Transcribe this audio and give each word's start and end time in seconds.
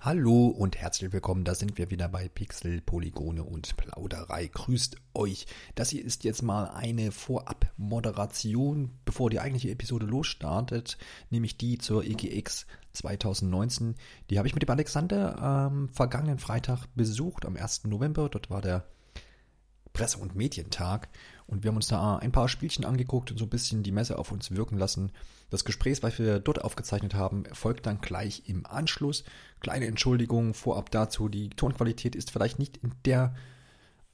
Hallo 0.00 0.46
und 0.46 0.76
herzlich 0.76 1.12
willkommen, 1.12 1.42
da 1.42 1.56
sind 1.56 1.76
wir 1.76 1.90
wieder 1.90 2.08
bei 2.08 2.28
Pixel, 2.28 2.80
Polygone 2.80 3.42
und 3.42 3.76
Plauderei. 3.76 4.46
Grüßt 4.46 4.94
euch. 5.12 5.46
Das 5.74 5.90
hier 5.90 6.04
ist 6.04 6.22
jetzt 6.22 6.40
mal 6.44 6.68
eine 6.68 7.10
Vorab-Moderation, 7.10 8.92
bevor 9.04 9.28
die 9.28 9.40
eigentliche 9.40 9.70
Episode 9.70 10.06
losstartet, 10.06 10.98
nämlich 11.30 11.56
die 11.58 11.78
zur 11.78 12.04
EGX 12.04 12.68
2019. 12.92 13.96
Die 14.30 14.38
habe 14.38 14.46
ich 14.46 14.54
mit 14.54 14.62
dem 14.62 14.70
Alexander 14.70 15.36
am 15.42 15.88
vergangenen 15.88 16.38
Freitag 16.38 16.86
besucht, 16.94 17.44
am 17.44 17.56
1. 17.56 17.86
November. 17.86 18.28
Dort 18.28 18.50
war 18.50 18.62
der 18.62 18.84
Presse- 19.92 20.18
und 20.18 20.36
Medientag 20.36 21.08
und 21.48 21.64
wir 21.64 21.70
haben 21.70 21.76
uns 21.76 21.88
da 21.88 22.16
ein 22.18 22.30
paar 22.30 22.48
Spielchen 22.48 22.84
angeguckt 22.84 23.30
und 23.30 23.38
so 23.38 23.46
ein 23.46 23.50
bisschen 23.50 23.82
die 23.82 23.90
Messe 23.90 24.18
auf 24.18 24.30
uns 24.30 24.50
wirken 24.50 24.78
lassen. 24.78 25.12
Das 25.50 25.64
Gespräch, 25.64 26.02
was 26.02 26.18
wir 26.18 26.40
dort 26.40 26.62
aufgezeichnet 26.62 27.14
haben, 27.14 27.44
folgt 27.52 27.86
dann 27.86 28.00
gleich 28.00 28.42
im 28.46 28.66
Anschluss. 28.66 29.24
Kleine 29.60 29.86
Entschuldigung 29.86 30.52
vorab 30.52 30.90
dazu, 30.90 31.28
die 31.28 31.48
Tonqualität 31.48 32.14
ist 32.14 32.30
vielleicht 32.30 32.58
nicht 32.58 32.76
in 32.76 32.92
der 33.06 33.34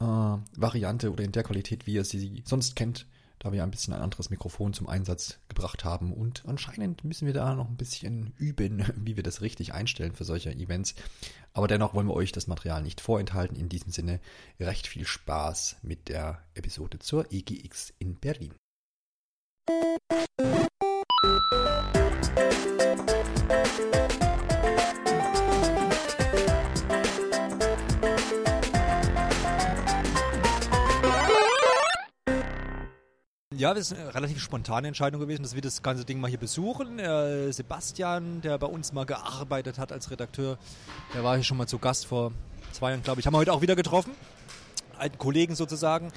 äh, 0.00 0.04
Variante 0.04 1.12
oder 1.12 1.24
in 1.24 1.32
der 1.32 1.42
Qualität, 1.42 1.86
wie 1.86 1.94
ihr 1.94 2.04
sie 2.04 2.42
sonst 2.46 2.76
kennt 2.76 3.06
da 3.38 3.52
wir 3.52 3.62
ein 3.62 3.70
bisschen 3.70 3.94
ein 3.94 4.00
anderes 4.00 4.30
Mikrofon 4.30 4.72
zum 4.72 4.88
Einsatz 4.88 5.38
gebracht 5.48 5.84
haben. 5.84 6.12
Und 6.12 6.44
anscheinend 6.46 7.04
müssen 7.04 7.26
wir 7.26 7.34
da 7.34 7.54
noch 7.54 7.68
ein 7.68 7.76
bisschen 7.76 8.32
üben, 8.36 8.84
wie 8.96 9.16
wir 9.16 9.22
das 9.22 9.40
richtig 9.40 9.74
einstellen 9.74 10.12
für 10.12 10.24
solche 10.24 10.52
Events. 10.52 10.94
Aber 11.52 11.68
dennoch 11.68 11.94
wollen 11.94 12.08
wir 12.08 12.14
euch 12.14 12.32
das 12.32 12.46
Material 12.46 12.82
nicht 12.82 13.00
vorenthalten. 13.00 13.56
In 13.56 13.68
diesem 13.68 13.92
Sinne 13.92 14.20
recht 14.58 14.86
viel 14.86 15.06
Spaß 15.06 15.76
mit 15.82 16.08
der 16.08 16.42
Episode 16.54 16.98
zur 16.98 17.32
EGX 17.32 17.92
in 17.98 18.18
Berlin. 18.18 18.54
Ja, 33.64 33.72
das 33.72 33.92
ist 33.92 33.98
eine 33.98 34.14
relativ 34.14 34.42
spontane 34.42 34.88
Entscheidung 34.88 35.22
gewesen, 35.22 35.42
dass 35.42 35.54
wir 35.54 35.62
das 35.62 35.82
ganze 35.82 36.04
Ding 36.04 36.20
mal 36.20 36.28
hier 36.28 36.38
besuchen. 36.38 36.98
Äh, 36.98 37.50
Sebastian, 37.50 38.42
der 38.42 38.58
bei 38.58 38.66
uns 38.66 38.92
mal 38.92 39.06
gearbeitet 39.06 39.78
hat 39.78 39.90
als 39.90 40.10
Redakteur, 40.10 40.58
der 41.14 41.24
war 41.24 41.36
hier 41.36 41.44
schon 41.44 41.56
mal 41.56 41.66
zu 41.66 41.78
Gast 41.78 42.04
vor 42.04 42.32
zwei 42.72 42.90
Jahren, 42.90 43.02
glaube 43.02 43.20
ich. 43.20 43.26
Haben 43.26 43.32
wir 43.32 43.38
heute 43.38 43.54
auch 43.54 43.62
wieder 43.62 43.74
getroffen. 43.74 44.12
Alten 44.98 45.16
Kollegen 45.16 45.54
sozusagen. 45.54 46.12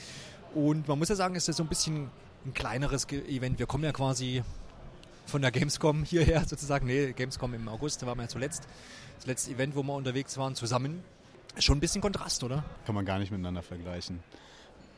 Und 0.56 0.90
man 0.90 1.00
muss 1.00 1.08
ja 1.08 1.16
sagen, 1.16 1.38
es 1.38 1.48
ist 1.48 1.56
so 1.56 1.64
ein 1.64 1.70
bisschen 1.70 2.10
ein 2.46 2.54
kleineres 2.54 3.08
Event. 3.08 3.60
Wir 3.60 3.66
kommen 3.66 3.86
ja 3.86 3.94
quasi 3.94 4.44
von 5.26 5.42
der 5.42 5.52
Gamescom 5.52 6.04
hierher 6.04 6.44
sozusagen. 6.46 6.86
Nee, 6.86 7.14
Gamescom 7.14 7.54
im 7.54 7.70
August, 7.70 8.02
da 8.02 8.08
waren 8.08 8.18
wir 8.18 8.24
ja 8.24 8.28
zuletzt. 8.28 8.68
Das 9.20 9.26
letzte 9.26 9.52
Event, 9.52 9.74
wo 9.74 9.84
wir 9.84 9.94
unterwegs 9.94 10.38
waren, 10.38 10.54
zusammen. 10.54 11.02
Schon 11.60 11.78
ein 11.78 11.80
bisschen 11.80 12.02
Kontrast, 12.02 12.44
oder? 12.44 12.66
Kann 12.86 12.94
man 12.94 13.06
gar 13.06 13.20
nicht 13.20 13.32
miteinander 13.32 13.64
vergleichen. 13.64 14.20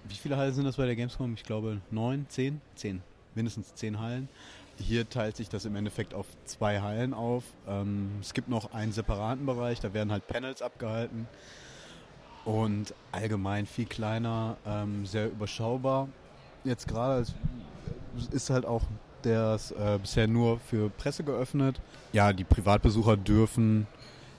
Wie 0.08 0.16
viele 0.16 0.38
Hallen 0.38 0.54
sind 0.54 0.66
das 0.66 0.78
bei 0.78 0.86
der 0.86 0.96
Gamescom? 0.96 1.34
Ich 1.34 1.44
glaube 1.44 1.82
neun, 1.92 2.26
zehn? 2.30 2.62
Zehn. 2.76 3.02
Mindestens 3.36 3.76
zehn 3.76 4.00
Hallen. 4.00 4.28
Hier 4.78 5.10
teilt 5.10 5.36
sich 5.36 5.50
das 5.50 5.66
im 5.66 5.76
Endeffekt 5.76 6.14
auf 6.14 6.26
zwei 6.46 6.80
Hallen 6.82 7.14
auf. 7.14 7.44
Ähm, 7.68 8.12
es 8.22 8.34
gibt 8.34 8.50
noch 8.50 8.74
einen 8.74 8.92
separaten 8.92 9.46
Bereich, 9.46 9.80
da 9.80 9.94
werden 9.94 10.12
halt 10.12 10.26
Panels 10.28 10.62
abgehalten. 10.62 11.28
Und 12.46 12.94
allgemein 13.12 13.66
viel 13.66 13.86
kleiner, 13.86 14.58
ähm, 14.66 15.06
sehr 15.06 15.28
überschaubar. 15.28 16.08
Jetzt 16.64 16.88
gerade 16.88 17.26
ist 18.32 18.50
halt 18.50 18.66
auch 18.66 18.84
das 19.22 19.72
äh, 19.72 20.00
bisher 20.02 20.28
nur 20.28 20.60
für 20.60 20.90
Presse 20.90 21.24
geöffnet. 21.24 21.80
Ja, 22.14 22.32
die 22.32 22.46
Privatbesucher 22.46 23.18
dürfen 23.18 23.86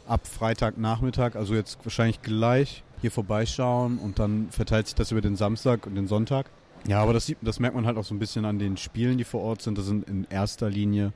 ab 0.06 0.26
Freitagnachmittag, 0.26 1.36
also 1.36 1.54
jetzt 1.54 1.78
wahrscheinlich 1.84 2.22
gleich, 2.22 2.82
hier 3.00 3.10
vorbeischauen 3.10 3.98
und 3.98 4.18
dann 4.18 4.48
verteilt 4.50 4.86
sich 4.86 4.94
das 4.94 5.10
über 5.10 5.20
den 5.20 5.36
Samstag 5.36 5.86
und 5.86 5.94
den 5.94 6.06
Sonntag. 6.06 6.50
Ja, 6.86 7.02
aber 7.02 7.12
das, 7.12 7.32
das 7.42 7.60
merkt 7.60 7.76
man 7.76 7.86
halt 7.86 7.96
auch 7.96 8.04
so 8.04 8.14
ein 8.14 8.18
bisschen 8.18 8.44
an 8.44 8.58
den 8.58 8.76
Spielen, 8.76 9.18
die 9.18 9.24
vor 9.24 9.42
Ort 9.42 9.62
sind. 9.62 9.76
Das 9.76 9.86
sind 9.86 10.08
in 10.08 10.26
erster 10.30 10.70
Linie 10.70 11.12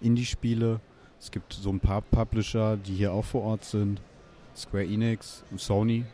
Indie-Spiele. 0.00 0.80
Es 1.20 1.30
gibt 1.30 1.52
so 1.52 1.70
ein 1.70 1.80
paar 1.80 2.02
Publisher, 2.02 2.76
die 2.76 2.94
hier 2.94 3.12
auch 3.12 3.24
vor 3.24 3.42
Ort 3.42 3.64
sind. 3.64 4.00
Square 4.54 4.84
Enix, 4.84 5.44
Sony, 5.56 6.04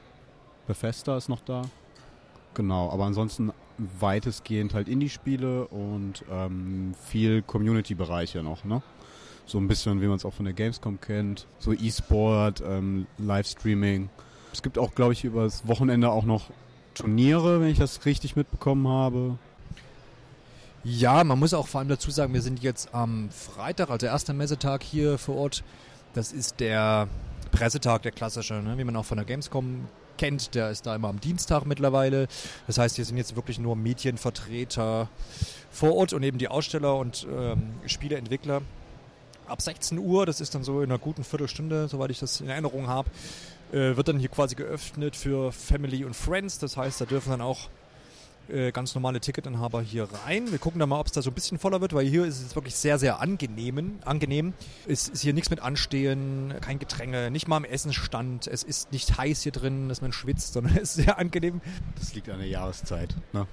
Bethesda 0.66 1.16
ist 1.16 1.28
noch 1.28 1.40
da. 1.40 1.62
Genau, 2.54 2.90
aber 2.90 3.04
ansonsten 3.04 3.52
weitestgehend 3.98 4.74
halt 4.74 4.88
Indie-Spiele 4.88 5.66
und 5.68 6.24
ähm, 6.30 6.94
viel 7.04 7.42
Community-Bereiche 7.42 8.42
noch, 8.42 8.64
ne? 8.64 8.82
So 9.46 9.58
ein 9.58 9.68
bisschen, 9.68 10.00
wie 10.00 10.06
man 10.06 10.16
es 10.16 10.24
auch 10.24 10.32
von 10.32 10.46
der 10.46 10.54
Gamescom 10.54 11.00
kennt. 11.00 11.46
So 11.58 11.72
E-Sport, 11.72 12.62
ähm, 12.66 13.06
Livestreaming. 13.18 14.08
Es 14.54 14.62
gibt 14.62 14.78
auch, 14.78 14.94
glaube 14.94 15.12
ich, 15.12 15.24
über 15.24 15.42
das 15.42 15.66
Wochenende 15.66 16.10
auch 16.10 16.24
noch 16.24 16.50
Turniere, 16.94 17.60
wenn 17.60 17.68
ich 17.68 17.78
das 17.78 18.06
richtig 18.06 18.36
mitbekommen 18.36 18.86
habe. 18.86 19.36
Ja, 20.84 21.24
man 21.24 21.40
muss 21.40 21.54
auch 21.54 21.66
vor 21.66 21.80
allem 21.80 21.88
dazu 21.88 22.12
sagen, 22.12 22.32
wir 22.34 22.40
sind 22.40 22.62
jetzt 22.62 22.94
am 22.94 23.30
Freitag, 23.30 23.90
also 23.90 24.06
erster 24.06 24.32
Messetag 24.32 24.84
hier 24.84 25.18
vor 25.18 25.34
Ort. 25.36 25.64
Das 26.12 26.30
ist 26.30 26.60
der 26.60 27.08
Pressetag, 27.50 28.02
der 28.02 28.12
klassische, 28.12 28.54
ne? 28.54 28.78
wie 28.78 28.84
man 28.84 28.94
auch 28.94 29.04
von 29.04 29.16
der 29.16 29.24
Gamescom 29.26 29.88
kennt. 30.18 30.54
Der 30.54 30.70
ist 30.70 30.86
da 30.86 30.94
immer 30.94 31.08
am 31.08 31.18
Dienstag 31.18 31.66
mittlerweile. 31.66 32.28
Das 32.68 32.78
heißt, 32.78 32.94
hier 32.94 33.04
sind 33.04 33.16
jetzt 33.16 33.34
wirklich 33.34 33.58
nur 33.58 33.74
Medienvertreter 33.74 35.08
vor 35.72 35.96
Ort 35.96 36.12
und 36.12 36.22
eben 36.22 36.38
die 36.38 36.46
Aussteller 36.46 36.96
und 36.96 37.26
ähm, 37.28 37.74
Spieleentwickler. 37.86 38.62
Ab 39.48 39.60
16 39.60 39.98
Uhr, 39.98 40.26
das 40.26 40.40
ist 40.40 40.54
dann 40.54 40.62
so 40.62 40.80
in 40.80 40.90
einer 40.90 41.00
guten 41.00 41.24
Viertelstunde, 41.24 41.88
soweit 41.88 42.10
ich 42.12 42.20
das 42.20 42.40
in 42.40 42.48
Erinnerung 42.48 42.86
habe, 42.86 43.10
äh, 43.74 43.96
wird 43.96 44.06
dann 44.06 44.18
hier 44.18 44.28
quasi 44.28 44.54
geöffnet 44.54 45.16
für 45.16 45.50
Family 45.50 46.04
und 46.04 46.14
Friends. 46.14 46.58
Das 46.58 46.76
heißt, 46.76 47.00
da 47.00 47.04
dürfen 47.06 47.30
dann 47.30 47.40
auch 47.40 47.68
äh, 48.48 48.70
ganz 48.70 48.94
normale 48.94 49.20
Ticketinhaber 49.20 49.82
hier 49.82 50.06
rein. 50.24 50.50
Wir 50.52 50.58
gucken 50.58 50.78
da 50.78 50.86
mal, 50.86 51.00
ob 51.00 51.06
es 51.06 51.12
da 51.12 51.22
so 51.22 51.30
ein 51.30 51.34
bisschen 51.34 51.58
voller 51.58 51.80
wird, 51.80 51.92
weil 51.92 52.06
hier 52.06 52.24
ist 52.24 52.40
es 52.40 52.54
wirklich 52.54 52.76
sehr, 52.76 52.98
sehr 52.98 53.20
angenehm. 53.20 53.98
angenehm. 54.04 54.52
Es 54.86 55.08
ist 55.08 55.22
hier 55.22 55.32
nichts 55.32 55.50
mit 55.50 55.60
Anstehen, 55.60 56.54
kein 56.60 56.78
Getränke, 56.78 57.30
nicht 57.30 57.48
mal 57.48 57.56
am 57.56 57.64
Essensstand. 57.64 58.46
Es 58.46 58.62
ist 58.62 58.92
nicht 58.92 59.18
heiß 59.18 59.42
hier 59.42 59.52
drin, 59.52 59.88
dass 59.88 60.02
man 60.02 60.12
schwitzt, 60.12 60.52
sondern 60.52 60.76
es 60.76 60.96
ist 60.96 61.04
sehr 61.04 61.18
angenehm. 61.18 61.60
Das 61.98 62.14
liegt 62.14 62.28
an 62.28 62.38
der 62.38 62.48
Jahreszeit. 62.48 63.16
Ne? 63.32 63.46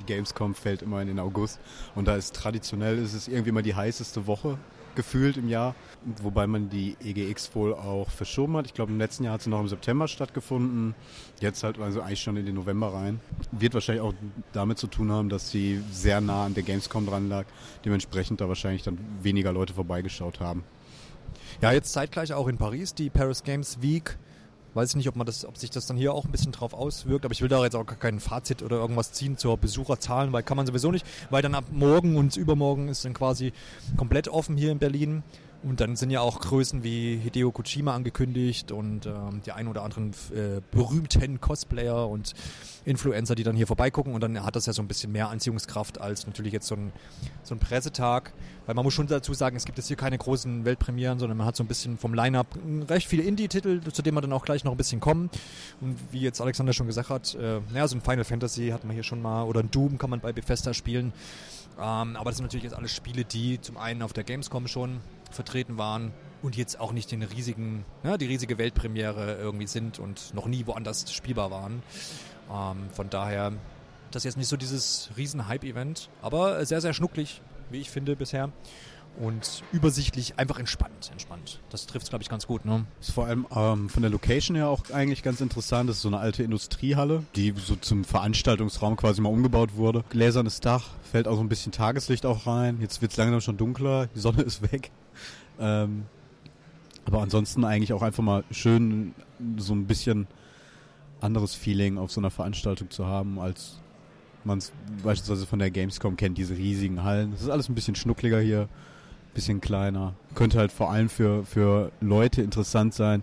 Die 0.00 0.06
Gamescom 0.06 0.54
fällt 0.54 0.82
immer 0.82 1.00
in 1.00 1.08
den 1.08 1.20
August 1.20 1.58
und 1.94 2.06
da 2.06 2.16
ist 2.16 2.34
traditionell 2.34 2.98
ist 2.98 3.14
es 3.14 3.28
irgendwie 3.28 3.52
mal 3.52 3.62
die 3.62 3.74
heißeste 3.74 4.26
Woche 4.26 4.58
gefühlt 4.96 5.36
im 5.36 5.48
Jahr, 5.48 5.74
wobei 6.22 6.46
man 6.46 6.68
die 6.68 6.96
EGX 7.04 7.54
wohl 7.54 7.74
auch 7.74 8.10
verschoben 8.10 8.56
hat. 8.56 8.66
Ich 8.66 8.74
glaube, 8.74 8.92
im 8.92 8.98
letzten 8.98 9.24
Jahr 9.24 9.34
hat 9.34 9.42
sie 9.42 9.50
noch 9.50 9.60
im 9.60 9.68
September 9.68 10.08
stattgefunden. 10.08 10.94
Jetzt 11.40 11.62
halt 11.62 11.78
also 11.78 12.00
eigentlich 12.00 12.22
schon 12.22 12.36
in 12.36 12.46
den 12.46 12.54
November 12.56 12.92
rein. 12.92 13.20
Wird 13.52 13.74
wahrscheinlich 13.74 14.02
auch 14.02 14.14
damit 14.52 14.78
zu 14.78 14.88
tun 14.88 15.12
haben, 15.12 15.28
dass 15.28 15.50
sie 15.50 15.80
sehr 15.90 16.20
nah 16.20 16.46
an 16.46 16.54
der 16.54 16.62
Gamescom 16.62 17.06
dran 17.06 17.28
lag. 17.28 17.46
Dementsprechend 17.84 18.40
da 18.40 18.48
wahrscheinlich 18.48 18.82
dann 18.82 18.98
weniger 19.22 19.52
Leute 19.52 19.74
vorbeigeschaut 19.74 20.40
haben. 20.40 20.64
Ja, 21.60 21.72
jetzt 21.72 21.92
zeitgleich 21.92 22.32
auch 22.32 22.48
in 22.48 22.58
Paris 22.58 22.94
die 22.94 23.10
Paris 23.10 23.42
Games 23.42 23.80
Week 23.80 24.18
Weiß 24.76 24.90
ich 24.90 24.96
nicht, 24.96 25.08
ob 25.08 25.16
man 25.16 25.26
das, 25.26 25.46
ob 25.46 25.56
sich 25.56 25.70
das 25.70 25.86
dann 25.86 25.96
hier 25.96 26.12
auch 26.12 26.26
ein 26.26 26.30
bisschen 26.30 26.52
drauf 26.52 26.74
auswirkt, 26.74 27.24
aber 27.24 27.32
ich 27.32 27.40
will 27.40 27.48
da 27.48 27.64
jetzt 27.64 27.74
auch 27.74 27.86
gar 27.86 27.96
kein 27.96 28.20
Fazit 28.20 28.62
oder 28.62 28.76
irgendwas 28.76 29.10
ziehen 29.10 29.38
zur 29.38 29.56
Besucherzahlen, 29.56 30.34
weil 30.34 30.42
kann 30.42 30.58
man 30.58 30.66
sowieso 30.66 30.92
nicht, 30.92 31.06
weil 31.30 31.40
dann 31.40 31.54
ab 31.54 31.64
morgen 31.72 32.16
und 32.16 32.36
übermorgen 32.36 32.88
ist 32.88 33.02
dann 33.06 33.14
quasi 33.14 33.54
komplett 33.96 34.28
offen 34.28 34.58
hier 34.58 34.70
in 34.70 34.78
Berlin. 34.78 35.22
Und 35.62 35.80
dann 35.80 35.96
sind 35.96 36.10
ja 36.10 36.20
auch 36.20 36.40
Größen 36.40 36.82
wie 36.84 37.16
Hideo 37.16 37.50
Kojima 37.50 37.94
angekündigt 37.94 38.72
und 38.72 39.06
ähm, 39.06 39.40
die 39.44 39.52
ein 39.52 39.68
oder 39.68 39.82
anderen 39.82 40.12
äh, 40.34 40.60
berühmten 40.70 41.40
Cosplayer 41.40 42.08
und 42.08 42.34
Influencer, 42.84 43.34
die 43.34 43.42
dann 43.42 43.56
hier 43.56 43.66
vorbeigucken. 43.66 44.14
Und 44.14 44.20
dann 44.22 44.44
hat 44.44 44.54
das 44.54 44.66
ja 44.66 44.72
so 44.72 44.82
ein 44.82 44.88
bisschen 44.88 45.12
mehr 45.12 45.28
Anziehungskraft 45.28 46.00
als 46.00 46.26
natürlich 46.26 46.52
jetzt 46.52 46.66
so 46.66 46.76
ein, 46.76 46.92
so 47.42 47.54
ein 47.54 47.58
Pressetag. 47.58 48.32
Weil 48.66 48.74
man 48.74 48.84
muss 48.84 48.94
schon 48.94 49.06
dazu 49.06 49.34
sagen, 49.34 49.56
es 49.56 49.64
gibt 49.64 49.78
jetzt 49.78 49.88
hier 49.88 49.96
keine 49.96 50.18
großen 50.18 50.64
Weltpremieren, 50.64 51.18
sondern 51.18 51.38
man 51.38 51.46
hat 51.46 51.56
so 51.56 51.64
ein 51.64 51.68
bisschen 51.68 51.98
vom 51.98 52.14
Line-Up 52.14 52.58
recht 52.88 53.08
viele 53.08 53.22
Indie-Titel, 53.22 53.80
zu 53.92 54.02
denen 54.02 54.16
wir 54.16 54.20
dann 54.20 54.32
auch 54.32 54.44
gleich 54.44 54.64
noch 54.64 54.72
ein 54.72 54.76
bisschen 54.76 55.00
kommen. 55.00 55.30
Und 55.80 55.96
wie 56.10 56.20
jetzt 56.20 56.40
Alexander 56.40 56.72
schon 56.72 56.86
gesagt 56.86 57.10
hat, 57.10 57.34
äh, 57.34 57.60
naja, 57.72 57.88
so 57.88 57.96
ein 57.96 58.00
Final 58.00 58.24
Fantasy 58.24 58.68
hat 58.68 58.84
man 58.84 58.94
hier 58.94 59.04
schon 59.04 59.22
mal 59.22 59.44
oder 59.44 59.60
ein 59.60 59.70
Doom 59.70 59.98
kann 59.98 60.10
man 60.10 60.20
bei 60.20 60.32
Bethesda 60.32 60.74
spielen. 60.74 61.12
Ähm, 61.78 62.16
aber 62.16 62.30
das 62.30 62.36
sind 62.36 62.44
natürlich 62.44 62.64
jetzt 62.64 62.74
alles 62.74 62.92
Spiele, 62.92 63.24
die 63.24 63.60
zum 63.60 63.76
einen 63.76 64.02
auf 64.02 64.12
der 64.12 64.24
Gamescom 64.24 64.66
schon 64.66 65.00
vertreten 65.30 65.78
waren 65.78 66.12
und 66.42 66.56
jetzt 66.56 66.78
auch 66.80 66.92
nicht 66.92 67.10
den 67.10 67.22
riesigen, 67.22 67.84
ja, 68.04 68.16
die 68.16 68.26
riesige 68.26 68.58
Weltpremiere 68.58 69.36
irgendwie 69.36 69.66
sind 69.66 69.98
und 69.98 70.34
noch 70.34 70.46
nie 70.46 70.66
woanders 70.66 71.12
spielbar 71.12 71.50
waren. 71.50 71.82
Ähm, 72.52 72.90
von 72.92 73.10
daher, 73.10 73.52
das 74.10 74.20
ist 74.20 74.24
jetzt 74.24 74.36
nicht 74.36 74.48
so 74.48 74.56
dieses 74.56 75.10
riesen 75.16 75.48
Hype-Event, 75.48 76.08
aber 76.22 76.64
sehr, 76.64 76.80
sehr 76.80 76.92
schnucklig, 76.92 77.42
wie 77.70 77.80
ich 77.80 77.90
finde 77.90 78.16
bisher 78.16 78.52
und 79.18 79.62
übersichtlich, 79.72 80.38
einfach 80.38 80.58
entspannt, 80.58 81.10
entspannt. 81.10 81.60
Das 81.70 81.86
trifft 81.86 82.04
es, 82.04 82.10
glaube 82.10 82.22
ich, 82.22 82.28
ganz 82.28 82.46
gut. 82.46 82.64
Ne? 82.64 82.84
Ist 83.00 83.12
vor 83.12 83.26
allem 83.26 83.46
ähm, 83.54 83.88
von 83.88 84.02
der 84.02 84.10
Location 84.10 84.56
her 84.56 84.68
auch 84.68 84.90
eigentlich 84.90 85.22
ganz 85.22 85.40
interessant. 85.40 85.88
Das 85.88 85.96
ist 85.96 86.02
so 86.02 86.08
eine 86.08 86.18
alte 86.18 86.42
Industriehalle, 86.42 87.22
die 87.34 87.54
so 87.56 87.76
zum 87.76 88.04
Veranstaltungsraum 88.04 88.96
quasi 88.96 89.20
mal 89.20 89.30
umgebaut 89.30 89.76
wurde. 89.76 90.04
Gläsernes 90.10 90.60
Dach, 90.60 90.90
fällt 91.10 91.28
auch 91.28 91.36
so 91.36 91.40
ein 91.40 91.48
bisschen 91.48 91.72
Tageslicht 91.72 92.26
auch 92.26 92.46
rein. 92.46 92.78
Jetzt 92.80 93.00
wird 93.00 93.12
es 93.12 93.16
langsam 93.16 93.40
schon 93.40 93.56
dunkler, 93.56 94.08
die 94.14 94.20
Sonne 94.20 94.42
ist 94.46 94.70
weg. 94.70 94.90
Ähm, 95.58 96.04
Aber 97.06 97.22
ansonsten 97.22 97.64
eigentlich 97.64 97.92
auch 97.92 98.02
einfach 98.02 98.22
mal 98.22 98.44
schön 98.50 99.14
so 99.58 99.74
ein 99.74 99.86
bisschen 99.86 100.26
anderes 101.20 101.54
Feeling 101.54 101.98
auf 101.98 102.10
so 102.10 102.20
einer 102.20 102.30
Veranstaltung 102.30 102.90
zu 102.90 103.06
haben, 103.06 103.38
als 103.38 103.80
man 104.44 104.58
es 104.58 104.72
beispielsweise 105.02 105.46
von 105.46 105.58
der 105.58 105.70
Gamescom 105.70 106.16
kennt, 106.16 106.36
diese 106.38 106.56
riesigen 106.56 107.02
Hallen. 107.02 107.32
Das 107.32 107.42
ist 107.42 107.48
alles 107.48 107.68
ein 107.68 107.74
bisschen 107.74 107.94
schnuckliger 107.94 108.40
hier, 108.40 108.68
bisschen 109.34 109.60
kleiner. 109.60 110.14
Könnte 110.34 110.58
halt 110.58 110.72
vor 110.72 110.90
allem 110.90 111.08
für, 111.08 111.44
für 111.44 111.92
Leute 112.00 112.42
interessant 112.42 112.94
sein, 112.94 113.22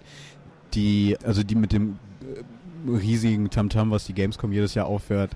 die, 0.73 1.17
also 1.23 1.43
die 1.43 1.55
mit 1.55 1.71
dem 1.71 1.97
äh, 2.21 2.89
riesigen 2.89 3.49
Tamtam, 3.49 3.91
was 3.91 4.05
die 4.05 4.13
Gamescom 4.13 4.51
jedes 4.51 4.73
Jahr 4.75 4.85
aufhört, 4.87 5.31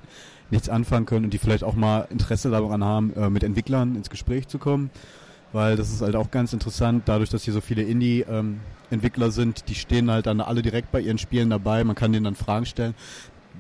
nichts 0.51 0.69
anfangen 0.69 1.06
können 1.06 1.25
und 1.25 1.33
die 1.33 1.38
vielleicht 1.38 1.63
auch 1.63 1.75
mal 1.75 2.07
Interesse 2.10 2.50
daran 2.50 2.83
haben, 2.83 3.13
äh, 3.13 3.30
mit 3.30 3.44
Entwicklern 3.44 3.95
ins 3.95 4.10
Gespräch 4.10 4.48
zu 4.48 4.57
kommen. 4.57 4.89
Weil 5.54 5.78
das 5.78 5.90
ist 5.92 6.02
halt 6.02 6.16
auch 6.16 6.30
ganz 6.30 6.54
interessant, 6.54 7.04
dadurch, 7.06 7.30
dass 7.30 7.44
hier 7.44 7.54
so 7.54 7.62
viele 7.62 7.84
Indie-Entwickler 7.84 9.26
ähm, 9.28 9.32
sind, 9.32 9.70
die 9.70 9.76
stehen 9.76 10.12
halt 10.12 10.26
dann 10.26 10.42
alle 10.42 10.62
direkt 10.62 10.92
bei 10.92 11.00
ihren 11.00 11.18
Spielen 11.18 11.50
dabei, 11.50 11.84
man 11.84 11.96
kann 11.96 12.12
denen 12.12 12.26
dann 12.26 12.36
Fragen 12.36 12.66
stellen 12.66 12.96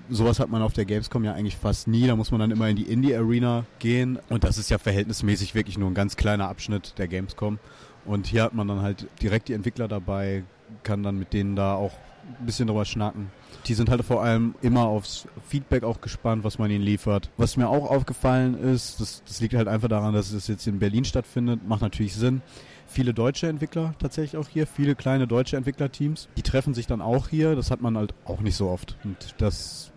sowas 0.09 0.39
hat 0.39 0.49
man 0.49 0.61
auf 0.61 0.73
der 0.73 0.85
Gamescom 0.85 1.23
ja 1.23 1.33
eigentlich 1.33 1.57
fast 1.57 1.87
nie. 1.87 2.07
Da 2.07 2.15
muss 2.15 2.31
man 2.31 2.39
dann 2.39 2.51
immer 2.51 2.67
in 2.69 2.75
die 2.75 2.83
Indie-Arena 2.83 3.65
gehen. 3.79 4.19
Und 4.29 4.43
das 4.43 4.57
ist 4.57 4.69
ja 4.69 4.77
verhältnismäßig 4.77 5.55
wirklich 5.55 5.77
nur 5.77 5.89
ein 5.89 5.93
ganz 5.93 6.15
kleiner 6.15 6.47
Abschnitt 6.47 6.93
der 6.97 7.07
Gamescom. 7.07 7.59
Und 8.05 8.27
hier 8.27 8.43
hat 8.43 8.53
man 8.53 8.67
dann 8.67 8.81
halt 8.81 9.07
direkt 9.21 9.49
die 9.49 9.53
Entwickler 9.53 9.87
dabei, 9.87 10.43
kann 10.83 11.03
dann 11.03 11.19
mit 11.19 11.33
denen 11.33 11.55
da 11.55 11.73
auch 11.73 11.93
ein 12.39 12.45
bisschen 12.45 12.67
drüber 12.67 12.85
schnacken. 12.85 13.31
Die 13.65 13.73
sind 13.73 13.89
halt 13.89 14.03
vor 14.03 14.23
allem 14.23 14.55
immer 14.61 14.85
aufs 14.85 15.27
Feedback 15.47 15.83
auch 15.83 16.01
gespannt, 16.01 16.43
was 16.43 16.59
man 16.59 16.71
ihnen 16.71 16.83
liefert. 16.83 17.29
Was 17.37 17.57
mir 17.57 17.67
auch 17.67 17.89
aufgefallen 17.89 18.57
ist, 18.57 18.99
das, 18.99 19.23
das 19.25 19.41
liegt 19.41 19.55
halt 19.55 19.67
einfach 19.67 19.89
daran, 19.89 20.13
dass 20.13 20.31
es 20.31 20.47
jetzt 20.47 20.67
in 20.67 20.79
Berlin 20.79 21.05
stattfindet, 21.05 21.67
macht 21.67 21.81
natürlich 21.81 22.15
Sinn 22.15 22.41
viele 22.87 23.13
deutsche 23.13 23.47
Entwickler 23.47 23.93
tatsächlich 23.99 24.37
auch 24.37 24.47
hier, 24.47 24.65
viele 24.65 24.95
kleine 24.95 25.27
deutsche 25.27 25.57
Entwicklerteams. 25.57 26.29
Die 26.37 26.41
treffen 26.41 26.73
sich 26.73 26.87
dann 26.87 27.01
auch 27.01 27.27
hier. 27.27 27.55
Das 27.55 27.69
hat 27.69 27.81
man 27.81 27.97
halt 27.97 28.13
auch 28.25 28.39
nicht 28.39 28.55
so 28.55 28.69
oft. 28.69 28.95
Und 29.03 29.35
das 29.37 29.91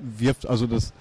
wirft, 0.00 0.46
also 0.46 0.66
das 0.66 0.92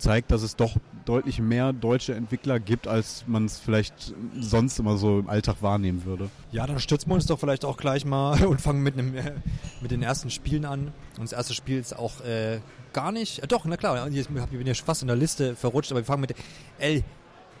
zeigt, 0.00 0.30
dass 0.30 0.42
es 0.42 0.56
doch 0.56 0.76
deutlich 1.04 1.40
mehr 1.40 1.72
deutsche 1.72 2.14
Entwickler 2.14 2.58
gibt, 2.58 2.86
als 2.86 3.24
man 3.26 3.44
es 3.44 3.58
vielleicht 3.58 4.14
sonst 4.38 4.78
immer 4.78 4.96
so 4.96 5.20
im 5.20 5.28
Alltag 5.28 5.56
wahrnehmen 5.60 6.04
würde. 6.04 6.30
Ja, 6.52 6.66
dann 6.66 6.78
stürzen 6.80 7.10
wir 7.10 7.14
uns 7.14 7.26
doch 7.26 7.38
vielleicht 7.38 7.64
auch 7.64 7.76
gleich 7.76 8.04
mal 8.04 8.44
und 8.46 8.60
fangen 8.60 8.82
mit, 8.82 8.98
einem, 8.98 9.14
äh, 9.14 9.32
mit 9.80 9.90
den 9.90 10.02
ersten 10.02 10.30
Spielen 10.30 10.64
an. 10.64 10.92
Und 11.16 11.22
das 11.22 11.32
erste 11.32 11.54
Spiel 11.54 11.78
ist 11.78 11.96
auch 11.96 12.20
äh, 12.22 12.60
gar 12.92 13.12
nicht, 13.12 13.42
äh, 13.42 13.46
doch, 13.46 13.64
na 13.64 13.76
klar, 13.76 14.08
ich 14.08 14.28
bin 14.28 14.66
ja 14.66 14.74
fast 14.74 15.02
in 15.02 15.08
der 15.08 15.16
Liste 15.16 15.56
verrutscht, 15.56 15.92
aber 15.92 16.00
wir 16.00 16.04
fangen 16.04 16.22
mit 16.22 16.34
El 16.78 17.02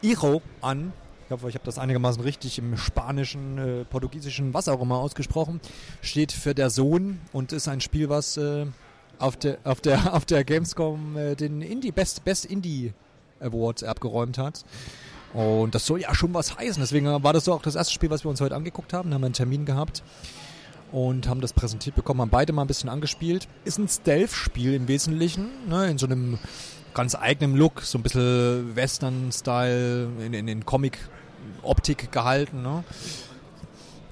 Iro 0.02 0.42
an. 0.60 0.92
Ich 1.26 1.32
hoffe, 1.32 1.48
ich 1.48 1.54
habe 1.54 1.64
das 1.64 1.78
einigermaßen 1.78 2.22
richtig 2.22 2.58
im 2.58 2.76
Spanischen, 2.76 3.58
äh, 3.58 3.84
Portugiesischen, 3.84 4.52
was 4.52 4.68
auch 4.68 4.80
immer 4.80 4.96
ausgesprochen. 4.96 5.60
Steht 6.02 6.32
für 6.32 6.54
der 6.54 6.70
Sohn 6.70 7.20
und 7.32 7.52
ist 7.52 7.68
ein 7.68 7.80
Spiel, 7.80 8.08
was 8.08 8.36
äh, 8.36 8.66
auf, 9.20 9.36
der, 9.36 9.58
auf, 9.64 9.80
der, 9.80 10.14
auf 10.14 10.24
der 10.24 10.44
Gamescom 10.44 11.16
äh, 11.16 11.34
den 11.34 11.62
Indie 11.62 11.92
Best, 11.92 12.24
Best 12.24 12.44
Indie 12.44 12.92
Award 13.40 13.84
abgeräumt 13.84 14.38
hat. 14.38 14.64
Und 15.32 15.74
das 15.74 15.86
soll 15.86 16.00
ja 16.00 16.14
schon 16.14 16.34
was 16.34 16.58
heißen. 16.58 16.82
Deswegen 16.82 17.06
war 17.06 17.32
das 17.32 17.44
so 17.44 17.52
auch 17.52 17.62
das 17.62 17.76
erste 17.76 17.94
Spiel, 17.94 18.10
was 18.10 18.24
wir 18.24 18.30
uns 18.30 18.40
heute 18.40 18.56
angeguckt 18.56 18.92
haben. 18.92 19.10
Da 19.10 19.14
haben 19.14 19.22
wir 19.22 19.26
einen 19.26 19.34
Termin 19.34 19.64
gehabt 19.64 20.02
und 20.90 21.28
haben 21.28 21.40
das 21.40 21.52
präsentiert 21.52 21.94
bekommen, 21.94 22.20
haben 22.20 22.30
beide 22.30 22.52
mal 22.52 22.62
ein 22.62 22.66
bisschen 22.66 22.88
angespielt. 22.88 23.46
Ist 23.64 23.78
ein 23.78 23.88
Stealth-Spiel 23.88 24.74
im 24.74 24.88
Wesentlichen, 24.88 25.68
ne, 25.68 25.88
in 25.88 25.98
so 25.98 26.06
einem 26.06 26.38
ganz 26.94 27.14
eigenen 27.14 27.56
Look, 27.56 27.82
so 27.82 27.98
ein 27.98 28.02
bisschen 28.02 28.74
Western-Style, 28.74 30.08
in, 30.18 30.34
in, 30.34 30.48
in 30.48 30.66
Comic- 30.66 30.98
Optik 31.62 32.12
gehalten, 32.12 32.62
ne? 32.62 32.84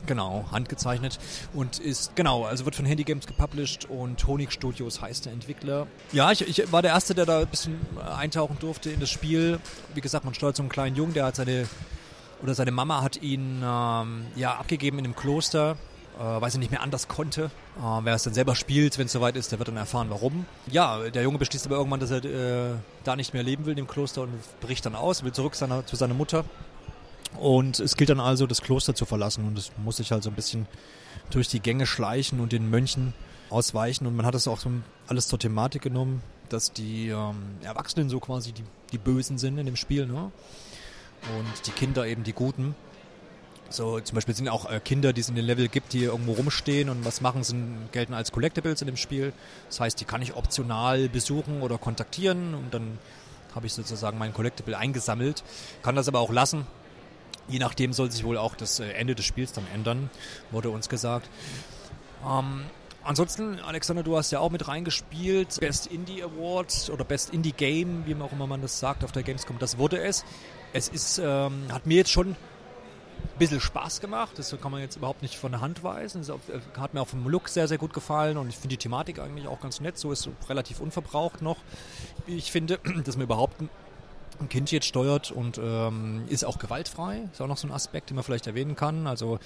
Genau, 0.09 0.47
handgezeichnet 0.51 1.19
und 1.53 1.79
ist, 1.79 2.17
genau, 2.17 2.47
also 2.47 2.65
wird 2.65 2.75
von 2.75 2.87
Handy 2.87 3.05
Games 3.05 3.27
gepublished 3.27 3.85
und 3.91 4.19
Tonic 4.19 4.51
Studios 4.53 5.03
heißt 5.03 5.27
der 5.27 5.35
Entwickler. 5.35 5.87
Ja, 6.13 6.33
ich, 6.33 6.41
ich 6.41 6.73
war 6.73 6.81
der 6.81 6.93
Erste, 6.93 7.15
der 7.15 7.27
da 7.27 7.41
ein 7.41 7.47
bisschen 7.47 7.79
eintauchen 8.17 8.57
durfte 8.59 8.89
in 8.89 9.01
das 9.01 9.11
Spiel. 9.11 9.61
Wie 9.93 10.01
gesagt, 10.01 10.25
man 10.25 10.33
steuert 10.33 10.57
so 10.57 10.63
einen 10.63 10.71
kleinen 10.71 10.97
Jungen, 10.97 11.13
der 11.13 11.27
hat 11.27 11.37
seine, 11.37 11.69
oder 12.43 12.55
seine 12.55 12.71
Mama 12.71 13.03
hat 13.03 13.21
ihn 13.21 13.63
ähm, 13.63 14.25
ja 14.35 14.55
abgegeben 14.55 14.99
in 14.99 15.05
einem 15.05 15.15
Kloster, 15.15 15.77
äh, 16.19 16.23
weil 16.23 16.51
sie 16.51 16.57
nicht 16.57 16.71
mehr 16.71 16.81
anders 16.81 17.07
konnte. 17.07 17.51
Äh, 17.77 18.01
wer 18.03 18.15
es 18.15 18.23
dann 18.23 18.33
selber 18.33 18.57
spielt, 18.57 18.97
wenn 18.97 19.07
es 19.07 19.13
soweit 19.13 19.37
ist, 19.37 19.53
der 19.53 19.59
wird 19.59 19.69
dann 19.69 19.77
erfahren, 19.77 20.07
warum. 20.09 20.47
Ja, 20.71 21.11
der 21.11 21.23
Junge 21.23 21.37
beschließt 21.37 21.67
aber 21.67 21.77
irgendwann, 21.77 22.01
dass 22.01 22.11
er 22.11 22.25
äh, 22.25 22.77
da 23.05 23.15
nicht 23.15 23.35
mehr 23.35 23.43
leben 23.43 23.67
will 23.67 23.73
in 23.73 23.77
dem 23.77 23.89
Kloster 23.89 24.23
und 24.23 24.33
bricht 24.63 24.87
dann 24.87 24.95
aus, 24.95 25.23
will 25.23 25.33
zurück 25.33 25.55
seiner, 25.55 25.85
zu 25.85 25.97
seiner 25.97 26.15
Mutter 26.15 26.47
und 27.39 27.79
es 27.81 27.97
gilt 27.97 28.11
dann 28.11 28.21
also, 28.21 28.47
das 28.47 28.63
Kloster 28.63 28.95
zu 28.95 29.05
verlassen 29.05 29.47
und 29.47 29.59
es 29.59 29.71
muss 29.77 29.99
sich 29.99 30.13
halt 30.13 30.23
so 30.23 30.31
ein 30.31 30.37
bisschen 30.37 30.67
durch 31.31 31.49
die 31.49 31.61
Gänge 31.61 31.87
schleichen 31.87 32.41
und 32.41 32.53
den 32.53 32.71
Mönchen 32.71 33.15
ausweichen. 33.51 34.07
Und 34.07 34.17
man 34.17 34.27
hat 34.27 34.35
es 34.35 34.49
auch 34.49 34.59
so 34.59 34.71
alles 35.07 35.29
zur 35.29 35.39
Thematik 35.39 35.83
genommen, 35.83 36.23
dass 36.49 36.73
die 36.73 37.09
ähm, 37.09 37.59
Erwachsenen 37.63 38.09
so 38.09 38.21
quasi 38.21 38.53
die, 38.53 38.65
die 38.93 38.99
Bösen 38.99 39.39
sind 39.39 39.59
in 39.59 39.67
dem 39.67 39.77
Spiel, 39.77 40.07
ne? 40.07 40.31
Und 41.37 41.67
die 41.67 41.73
Kinder 41.73 42.07
eben 42.07 42.23
die 42.23 42.33
Guten. 42.33 42.77
So, 43.71 44.01
zum 44.01 44.15
Beispiel 44.15 44.35
sind 44.35 44.49
auch 44.49 44.71
äh, 44.71 44.81
Kinder, 44.81 45.13
die 45.13 45.21
es 45.21 45.29
in 45.29 45.35
den 45.35 45.45
Level 45.45 45.69
gibt, 45.69 45.93
die 45.93 46.05
irgendwo 46.05 46.33
rumstehen 46.33 46.89
und 46.89 47.05
was 47.05 47.21
machen, 47.21 47.43
sind, 47.43 47.93
gelten 47.93 48.15
als 48.15 48.33
Collectibles 48.33 48.81
in 48.81 48.87
dem 48.87 48.97
Spiel. 48.97 49.33
Das 49.69 49.81
heißt, 49.81 50.01
die 50.01 50.05
kann 50.05 50.23
ich 50.23 50.37
optional 50.37 51.09
besuchen 51.09 51.61
oder 51.61 51.77
kontaktieren 51.77 52.55
und 52.55 52.73
dann 52.73 52.99
habe 53.55 53.67
ich 53.67 53.75
sozusagen 53.75 54.17
mein 54.17 54.33
Collectible 54.33 54.79
eingesammelt. 54.79 55.43
Kann 55.83 55.97
das 55.97 56.09
aber 56.09 56.21
auch 56.21 56.33
lassen, 56.33 56.67
Je 57.49 57.59
nachdem 57.59 57.93
soll 57.93 58.11
sich 58.11 58.25
wohl 58.25 58.37
auch 58.37 58.55
das 58.55 58.79
äh, 58.81 58.91
Ende 58.93 59.15
des 59.15 59.25
Spiels 59.25 59.53
dann 59.53 59.67
ändern, 59.75 60.11
wurde 60.51 60.71
uns 60.71 60.89
gesagt. 60.89 61.29
Ähm, 62.27 62.65
ansonsten, 63.03 63.59
Alexander, 63.61 64.03
du 64.03 64.17
hast 64.17 64.31
ja 64.31 64.41
auch 64.41 64.51
mit 64.51 64.69
reingespielt. 64.69 65.59
Best 65.61 65.87
Indie 65.87 66.23
Award 66.23 66.91
oder 66.93 67.05
Best 67.05 67.31
Indie 67.31 67.53
Game, 67.53 68.05
wie 68.07 68.15
auch 68.17 68.33
immer 68.33 68.47
man 68.47 68.61
das 68.61 68.79
sagt 68.79 69.05
auf 69.05 69.13
der 69.13 69.23
Gamescom, 69.23 69.59
das 69.59 69.79
wurde 69.79 70.03
es. 70.03 70.25
Es 70.73 70.89
ist, 70.89 71.19
ähm, 71.19 71.73
hat 71.73 71.87
mir 71.87 71.97
jetzt 71.97 72.11
schon 72.11 72.29
ein 72.33 73.39
bisschen 73.39 73.61
Spaß 73.61 74.01
gemacht. 74.01 74.39
Das 74.39 74.55
kann 74.61 74.71
man 74.71 74.81
jetzt 74.81 74.97
überhaupt 74.97 75.23
nicht 75.23 75.37
von 75.37 75.53
der 75.53 75.61
Hand 75.61 75.83
weisen. 75.83 76.23
Das 76.27 76.29
äh, 76.29 76.61
hat 76.79 76.93
mir 76.93 77.01
auch 77.01 77.09
vom 77.09 77.27
Look 77.27 77.49
sehr, 77.49 77.69
sehr 77.69 77.79
gut 77.79 77.93
gefallen 77.93 78.37
und 78.37 78.49
ich 78.49 78.57
finde 78.57 78.69
die 78.69 78.77
Thematik 78.77 79.19
eigentlich 79.19 79.47
auch 79.49 79.61
ganz 79.61 79.81
nett. 79.81 79.97
So 79.97 80.13
ist 80.13 80.29
relativ 80.49 80.81
unverbraucht 80.81 81.41
noch. 81.41 81.57
Ich 82.27 82.53
finde, 82.53 82.79
dass 83.05 83.17
man 83.17 83.25
überhaupt 83.25 83.63
Kind 84.49 84.71
jetzt 84.71 84.87
steuert 84.87 85.33
und 85.33 85.59
ähm, 85.63 86.23
ist 86.29 86.45
auch 86.45 86.59
gewaltfrei. 86.59 87.29
Ist 87.33 87.41
auch 87.41 87.49
noch 87.49 87.57
so 87.57 87.67
ein 87.67 87.73
Aspekt, 87.73 88.11
den 88.11 88.15
man 88.15 88.25
vielleicht 88.25 88.47
erwähnen 88.47 88.77
kann. 88.77 89.07
Also 89.07 89.41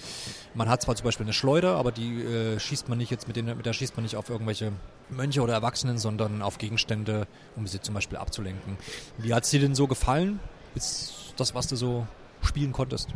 man 0.54 0.68
hat 0.68 0.82
zwar 0.82 0.94
zum 0.94 1.04
Beispiel 1.04 1.24
eine 1.24 1.32
Schleuder, 1.32 1.76
aber 1.76 1.92
die 1.92 2.22
äh, 2.22 2.60
schießt 2.60 2.88
man 2.88 2.98
nicht 2.98 3.10
jetzt 3.10 3.26
mit, 3.26 3.36
denen, 3.36 3.56
mit 3.56 3.64
der 3.64 3.72
schießt 3.72 3.96
man 3.96 4.02
nicht 4.02 4.16
auf 4.16 4.28
irgendwelche 4.28 4.72
Mönche 5.08 5.40
oder 5.40 5.54
Erwachsenen, 5.54 5.98
sondern 5.98 6.42
auf 6.42 6.58
Gegenstände, 6.58 7.26
um 7.56 7.66
sie 7.66 7.80
zum 7.80 7.94
Beispiel 7.94 8.18
abzulenken. 8.18 8.76
Wie 9.16 9.32
hat 9.32 9.44
es 9.44 9.50
dir 9.50 9.60
denn 9.60 9.74
so 9.74 9.86
gefallen? 9.86 10.40
Ist 10.74 11.32
das, 11.36 11.54
was 11.54 11.68
du 11.68 11.76
so 11.76 12.06
spielen 12.42 12.72
konntest? 12.72 13.08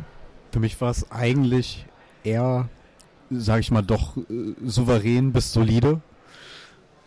Für 0.51 0.59
mich 0.59 0.79
war 0.81 0.89
es 0.89 1.11
eigentlich 1.11 1.85
eher, 2.23 2.69
sage 3.29 3.61
ich 3.61 3.71
mal, 3.71 3.83
doch 3.83 4.17
äh, 4.17 4.23
souverän 4.65 5.31
bis 5.31 5.53
solide. 5.53 6.01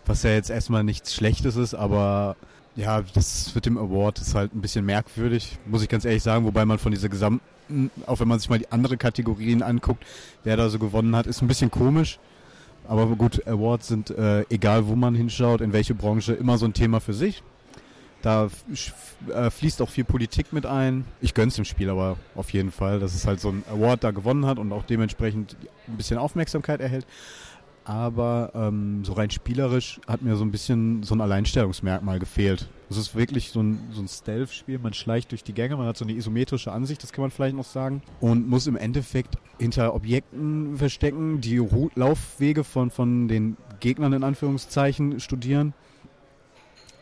Was 0.07 0.23
ja 0.23 0.31
jetzt 0.31 0.51
erstmal 0.51 0.83
nichts 0.83 1.15
Schlechtes 1.15 1.57
ist, 1.57 1.75
aber 1.75 2.37
ja, 2.77 3.03
das 3.15 3.55
mit 3.55 3.67
dem 3.67 3.79
Award 3.79 4.21
ist 4.21 4.35
halt 4.35 4.55
ein 4.55 4.61
bisschen 4.61 4.85
merkwürdig, 4.85 5.59
muss 5.67 5.83
ich 5.83 5.89
ganz 5.89 6.05
ehrlich 6.05 6.23
sagen, 6.23 6.45
wobei 6.45 6.65
man 6.65 6.79
von 6.79 6.93
dieser 6.93 7.09
gesamten, 7.09 7.91
auch 8.07 8.21
wenn 8.21 8.29
man 8.29 8.39
sich 8.39 8.49
mal 8.49 8.59
die 8.59 8.71
anderen 8.71 8.99
Kategorien 8.99 9.63
anguckt, 9.63 10.05
wer 10.45 10.57
da 10.57 10.69
so 10.69 10.79
gewonnen 10.79 11.15
hat, 11.17 11.27
ist 11.27 11.43
ein 11.43 11.49
bisschen 11.49 11.71
komisch. 11.71 12.19
Aber 12.89 13.07
gut, 13.07 13.47
Awards 13.47 13.89
sind, 13.89 14.11
äh, 14.11 14.45
egal 14.51 14.89
wo 14.89 14.97
man 14.97 15.15
hinschaut, 15.15 15.61
in 15.61 15.73
welche 15.73 15.95
Branche, 15.95 16.33
immer 16.33 16.59
so 16.59 16.67
ein 16.67 16.73
Thema 16.73 17.01
für 17.01 17.13
sich. 17.13 17.43
Da 18.23 18.51
äh, 19.33 19.51
fließt 19.51 19.81
auch 19.81 19.89
viel 19.89 20.05
Politik 20.05 20.53
mit 20.53 20.67
ein. 20.67 21.05
Ich 21.21 21.33
gönn's 21.33 21.55
dem 21.55 21.65
Spiel 21.65 21.89
aber 21.89 22.17
auf 22.35 22.51
jeden 22.53 22.71
Fall, 22.71 22.99
dass 22.99 23.15
es 23.15 23.27
halt 23.27 23.41
so 23.41 23.51
ein 23.51 23.63
Award 23.71 24.05
da 24.05 24.11
gewonnen 24.11 24.45
hat 24.45 24.59
und 24.59 24.73
auch 24.73 24.85
dementsprechend 24.85 25.57
ein 25.89 25.97
bisschen 25.97 26.19
Aufmerksamkeit 26.19 26.81
erhält 26.81 27.07
aber 27.91 28.53
ähm, 28.55 29.05
so 29.05 29.15
rein 29.15 29.31
spielerisch 29.31 30.01
hat 30.07 30.23
mir 30.23 30.37
so 30.37 30.45
ein 30.45 30.53
bisschen 30.53 31.03
so 31.03 31.13
ein 31.13 31.21
Alleinstellungsmerkmal 31.21 32.21
gefehlt. 32.21 32.69
Es 32.89 32.97
ist 32.97 33.17
wirklich 33.17 33.51
so 33.51 33.65
ein, 33.65 33.81
so 33.91 34.01
ein 34.01 34.07
Stealth-Spiel, 34.07 34.79
man 34.79 34.95
schleicht 34.95 35.33
durch 35.33 35.43
die 35.43 35.53
Gänge, 35.53 35.77
man 35.77 35.89
hat 35.89 35.97
so 35.97 36.05
eine 36.05 36.13
isometrische 36.13 36.71
Ansicht, 36.71 37.03
das 37.03 37.13
kann 37.13 37.23
man 37.23 37.33
vielleicht 37.33 37.57
noch 37.57 37.65
sagen, 37.65 38.01
und 38.21 38.49
muss 38.49 38.69
im 38.69 38.77
Endeffekt 38.77 39.39
hinter 39.59 39.93
Objekten 39.93 40.77
verstecken, 40.77 41.41
die 41.41 41.61
Laufwege 41.97 42.63
von, 42.63 42.93
von 42.93 43.27
den 43.27 43.57
Gegnern 43.81 44.13
in 44.13 44.23
Anführungszeichen 44.23 45.19
studieren 45.19 45.75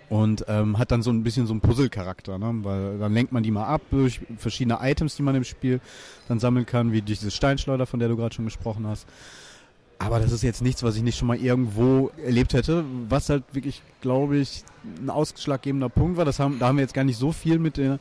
und 0.09 0.47
ähm, 0.49 0.79
hat 0.79 0.91
dann 0.91 1.03
so 1.03 1.11
ein 1.11 1.23
bisschen 1.23 1.47
so 1.47 1.53
einen 1.53 1.61
Puzzle-Charakter, 1.61 2.39
ne? 2.39 2.51
weil 2.63 2.99
dann 2.99 3.13
lenkt 3.13 3.33
man 3.33 3.43
die 3.43 3.51
mal 3.51 3.67
ab 3.67 3.83
durch 3.91 4.23
verschiedene 4.39 4.79
Items, 4.81 5.17
die 5.17 5.23
man 5.23 5.35
im 5.35 5.45
Spiel 5.45 5.83
dann 6.29 6.39
sammeln 6.39 6.65
kann, 6.65 6.93
wie 6.93 7.03
diese 7.03 7.31
Steinschleuder, 7.31 7.85
von 7.85 8.01
der 8.01 8.09
du 8.09 8.17
gerade 8.17 8.35
schon 8.35 8.47
gesprochen 8.47 8.87
hast. 8.87 9.07
Aber 9.99 10.21
das 10.21 10.31
ist 10.31 10.43
jetzt 10.43 10.63
nichts, 10.63 10.83
was 10.83 10.97
ich 10.97 11.03
nicht 11.03 11.19
schon 11.19 11.29
mal 11.29 11.37
irgendwo 11.37 12.11
erlebt 12.25 12.55
hätte. 12.55 12.85
Was 13.09 13.29
halt 13.29 13.43
wirklich, 13.53 13.83
glaube 14.01 14.39
ich, 14.39 14.63
ein 15.01 15.11
ausschlaggebender 15.11 15.89
Punkt 15.89 16.17
war. 16.17 16.25
Das 16.25 16.39
haben, 16.39 16.59
da 16.59 16.69
haben 16.69 16.77
wir 16.77 16.83
jetzt 16.83 16.95
gar 16.95 17.05
nicht 17.05 17.19
so 17.19 17.33
viel 17.33 17.59
mit, 17.59 17.77
den, 17.77 17.99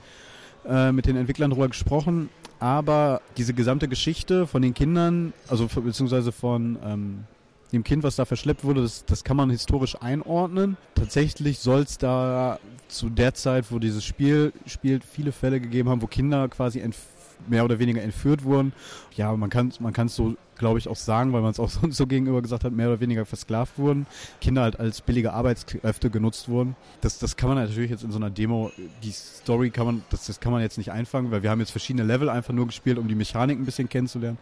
äh, 0.67 0.91
mit 0.91 1.07
den 1.07 1.15
Entwicklern 1.15 1.49
drüber 1.49 1.67
gesprochen. 1.67 2.29
aber 2.59 3.21
diese 3.37 3.53
gesamte 3.53 3.87
Geschichte 3.87 4.47
von 4.47 4.61
den 4.61 4.73
Kindern, 4.73 5.33
also 5.47 5.67
beziehungsweise 5.67 6.31
von 6.31 6.77
ähm, 6.83 7.23
dem 7.71 7.83
Kind, 7.83 8.03
was 8.03 8.15
da 8.15 8.25
verschleppt 8.25 8.63
wurde, 8.63 8.81
das, 8.81 9.05
das 9.05 9.23
kann 9.23 9.37
man 9.37 9.49
historisch 9.49 9.95
einordnen. 10.01 10.77
Tatsächlich 10.95 11.59
soll 11.59 11.81
es 11.81 11.97
da 11.97 12.59
zu 12.87 13.09
der 13.09 13.33
Zeit, 13.33 13.71
wo 13.71 13.79
dieses 13.79 14.05
Spiel 14.05 14.53
spielt, 14.65 15.03
viele 15.03 15.31
Fälle 15.31 15.59
gegeben 15.59 15.89
haben, 15.89 16.01
wo 16.01 16.07
Kinder 16.07 16.47
quasi 16.47 16.79
mehr 17.48 17.65
oder 17.65 17.79
weniger 17.79 18.01
entführt 18.01 18.44
wurden. 18.44 18.74
Ja, 19.15 19.36
man 19.36 19.50
kann 19.50 19.72
man 19.79 19.94
kann 19.94 20.08
es 20.08 20.15
so, 20.15 20.36
glaube 20.58 20.79
ich, 20.79 20.88
auch 20.88 20.96
sagen, 20.96 21.34
weil 21.34 21.41
man 21.41 21.51
es 21.51 21.60
auch 21.60 21.70
sonst 21.82 21.98
so 21.98 22.08
gegenüber 22.08 22.41
gesagt 22.41 22.63
hat, 22.63 22.74
mehr 22.74 22.88
oder 22.88 23.00
weniger 23.00 23.25
versklavt 23.25 23.77
wurden. 23.77 24.06
Kinder 24.41 24.63
halt 24.63 24.79
als 24.79 25.01
billige 25.01 25.34
Arbeitskräfte 25.34 26.10
genutzt 26.10 26.50
wurden. 26.50 26.75
Das, 27.01 27.20
das 27.20 27.36
kann 27.36 27.50
man 27.50 27.58
natürlich 27.58 27.91
jetzt 27.91 28.03
in 28.03 28.12
so 28.12 28.17
einer 28.17 28.29
Demo, 28.29 28.72
die 29.03 29.12
Story 29.12 29.70
kann 29.70 29.86
man, 29.86 30.03
das, 30.10 30.27
das 30.27 30.39
kann 30.39 30.51
man 30.51 30.62
jetzt 30.62 30.77
nicht 30.77 30.91
einfangen, 30.91 31.32
weil 31.32 31.44
wir 31.44 31.50
haben 31.50 31.60
jetzt 31.60 31.72
verschiedene 31.72 32.03
Level 32.03 32.29
einfach 32.29 32.53
nur 32.53 32.67
gespielt, 32.67 32.98
um 32.98 33.08
die 33.08 33.15
Mechanik 33.15 33.60
ein 33.60 33.65
bisschen 33.65 33.89
kennenzulernen. 33.89 34.38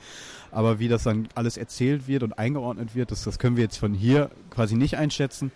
Aber 0.51 0.79
wie 0.79 0.87
das 0.87 1.03
dann 1.03 1.27
alles 1.35 1.57
erzählt 1.57 2.07
wird 2.07 2.23
und 2.23 2.39
eingeordnet 2.39 2.95
wird, 2.95 3.11
das, 3.11 3.23
das 3.23 3.39
können 3.39 3.57
wir 3.57 3.63
jetzt 3.63 3.77
von 3.77 3.93
hier 3.93 4.29
quasi 4.49 4.75
nicht 4.75 4.97
einschätzen. 4.97 5.51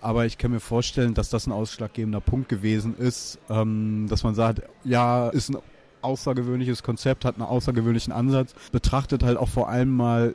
Aber 0.00 0.26
ich 0.26 0.38
kann 0.38 0.50
mir 0.50 0.60
vorstellen, 0.60 1.14
dass 1.14 1.30
das 1.30 1.46
ein 1.46 1.52
ausschlaggebender 1.52 2.20
Punkt 2.20 2.48
gewesen 2.48 2.96
ist, 2.96 3.38
ähm, 3.48 4.06
dass 4.08 4.22
man 4.22 4.34
sagt, 4.34 4.62
ja, 4.84 5.28
ist 5.30 5.50
ein 5.50 5.56
außergewöhnliches 6.02 6.82
Konzept, 6.82 7.24
hat 7.24 7.36
einen 7.36 7.44
außergewöhnlichen 7.44 8.12
Ansatz, 8.12 8.54
betrachtet 8.72 9.22
halt 9.22 9.38
auch 9.38 9.48
vor 9.48 9.68
allem 9.68 9.94
mal 9.94 10.34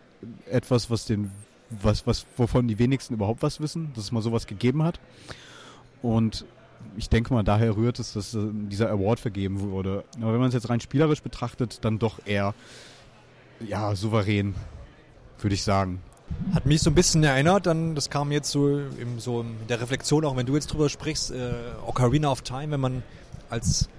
etwas, 0.49 0.89
was 0.89 1.05
den, 1.05 1.31
was, 1.69 2.05
was, 2.05 2.25
wovon 2.37 2.67
die 2.67 2.79
wenigsten 2.79 3.13
überhaupt 3.13 3.41
was 3.41 3.59
wissen, 3.61 3.91
dass 3.95 4.05
es 4.05 4.11
mal 4.11 4.21
sowas 4.21 4.47
gegeben 4.47 4.83
hat. 4.83 4.99
Und 6.01 6.45
ich 6.97 7.09
denke 7.09 7.33
mal, 7.33 7.43
daher 7.43 7.75
rührt 7.75 7.99
es, 7.99 8.13
dass 8.13 8.33
äh, 8.33 8.39
dieser 8.51 8.89
Award 8.89 9.19
vergeben 9.19 9.59
wurde. 9.59 10.03
Aber 10.21 10.33
wenn 10.33 10.39
man 10.39 10.49
es 10.49 10.53
jetzt 10.53 10.69
rein 10.69 10.81
spielerisch 10.81 11.21
betrachtet, 11.21 11.79
dann 11.83 11.99
doch 11.99 12.19
eher 12.25 12.53
ja, 13.59 13.95
souverän, 13.95 14.55
würde 15.39 15.53
ich 15.53 15.63
sagen. 15.63 16.01
Hat 16.53 16.65
mich 16.65 16.81
so 16.81 16.89
ein 16.89 16.95
bisschen 16.95 17.23
erinnert, 17.23 17.65
dann, 17.65 17.93
das 17.93 18.09
kam 18.09 18.31
jetzt 18.31 18.51
so, 18.51 18.79
im, 18.79 19.19
so 19.19 19.41
in 19.41 19.67
der 19.67 19.81
Reflexion, 19.81 20.25
auch 20.25 20.35
wenn 20.35 20.45
du 20.45 20.55
jetzt 20.55 20.67
drüber 20.67 20.89
sprichst, 20.89 21.31
äh, 21.31 21.51
Ocarina 21.85 22.31
of 22.31 22.41
Time, 22.41 22.71
wenn 22.71 22.79
man 22.79 23.03
als 23.49 23.89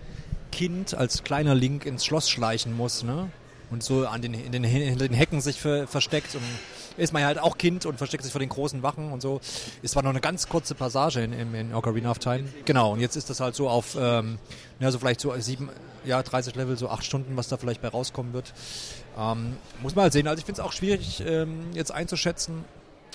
Kind, 0.53 0.95
als 0.95 1.25
kleiner 1.25 1.57
Link 1.57 1.85
ins 1.85 2.05
Schloss 2.05 2.31
schleichen 2.31 2.77
muss, 2.77 3.03
ne? 3.03 3.31
Und 3.71 3.83
so 3.83 4.07
an 4.07 4.21
den, 4.21 4.35
in 4.35 4.53
den, 4.53 4.63
hinter 4.65 5.09
den 5.09 5.17
Hecken 5.17 5.41
sich 5.41 5.59
ver, 5.59 5.89
versteckt 5.89 6.35
und 6.35 6.43
ist 6.99 7.15
man 7.15 7.23
ja 7.23 7.29
halt 7.29 7.39
auch 7.39 7.57
Kind 7.57 7.87
und 7.87 7.97
versteckt 7.97 8.23
sich 8.23 8.31
vor 8.31 8.39
den 8.39 8.51
großen 8.51 8.83
Wachen 8.83 9.11
und 9.13 9.23
so. 9.23 9.41
Es 9.83 9.97
war 9.97 10.03
noch 10.03 10.11
eine 10.11 10.21
ganz 10.21 10.47
kurze 10.47 10.75
Passage 10.75 11.23
in, 11.23 11.33
in, 11.33 11.55
in 11.55 11.75
Ocarina 11.75 12.11
of 12.11 12.19
Time. 12.19 12.45
Genau, 12.67 12.93
und 12.93 13.01
jetzt 13.01 13.17
ist 13.17 13.31
das 13.31 13.41
halt 13.41 13.55
so 13.55 13.71
auf, 13.71 13.97
ähm, 13.99 14.39
ja, 14.79 14.91
so 14.91 14.99
vielleicht 14.99 15.23
so 15.23 15.35
sieben, 15.39 15.71
ja, 16.05 16.23
30 16.23 16.55
Level, 16.55 16.77
so 16.77 16.91
acht 16.91 17.05
Stunden, 17.05 17.37
was 17.37 17.49
da 17.49 17.57
vielleicht 17.57 17.81
bei 17.81 17.89
rauskommen 17.89 18.35
wird. 18.35 18.53
Ähm, 19.19 19.57
muss 19.81 19.95
man 19.95 20.05
halt 20.05 20.13
sehen. 20.13 20.29
Also 20.29 20.41
ich 20.41 20.45
finde 20.45 20.61
es 20.61 20.67
auch 20.67 20.73
schwierig 20.73 21.23
ähm, 21.27 21.71
jetzt 21.73 21.93
einzuschätzen. 21.93 22.65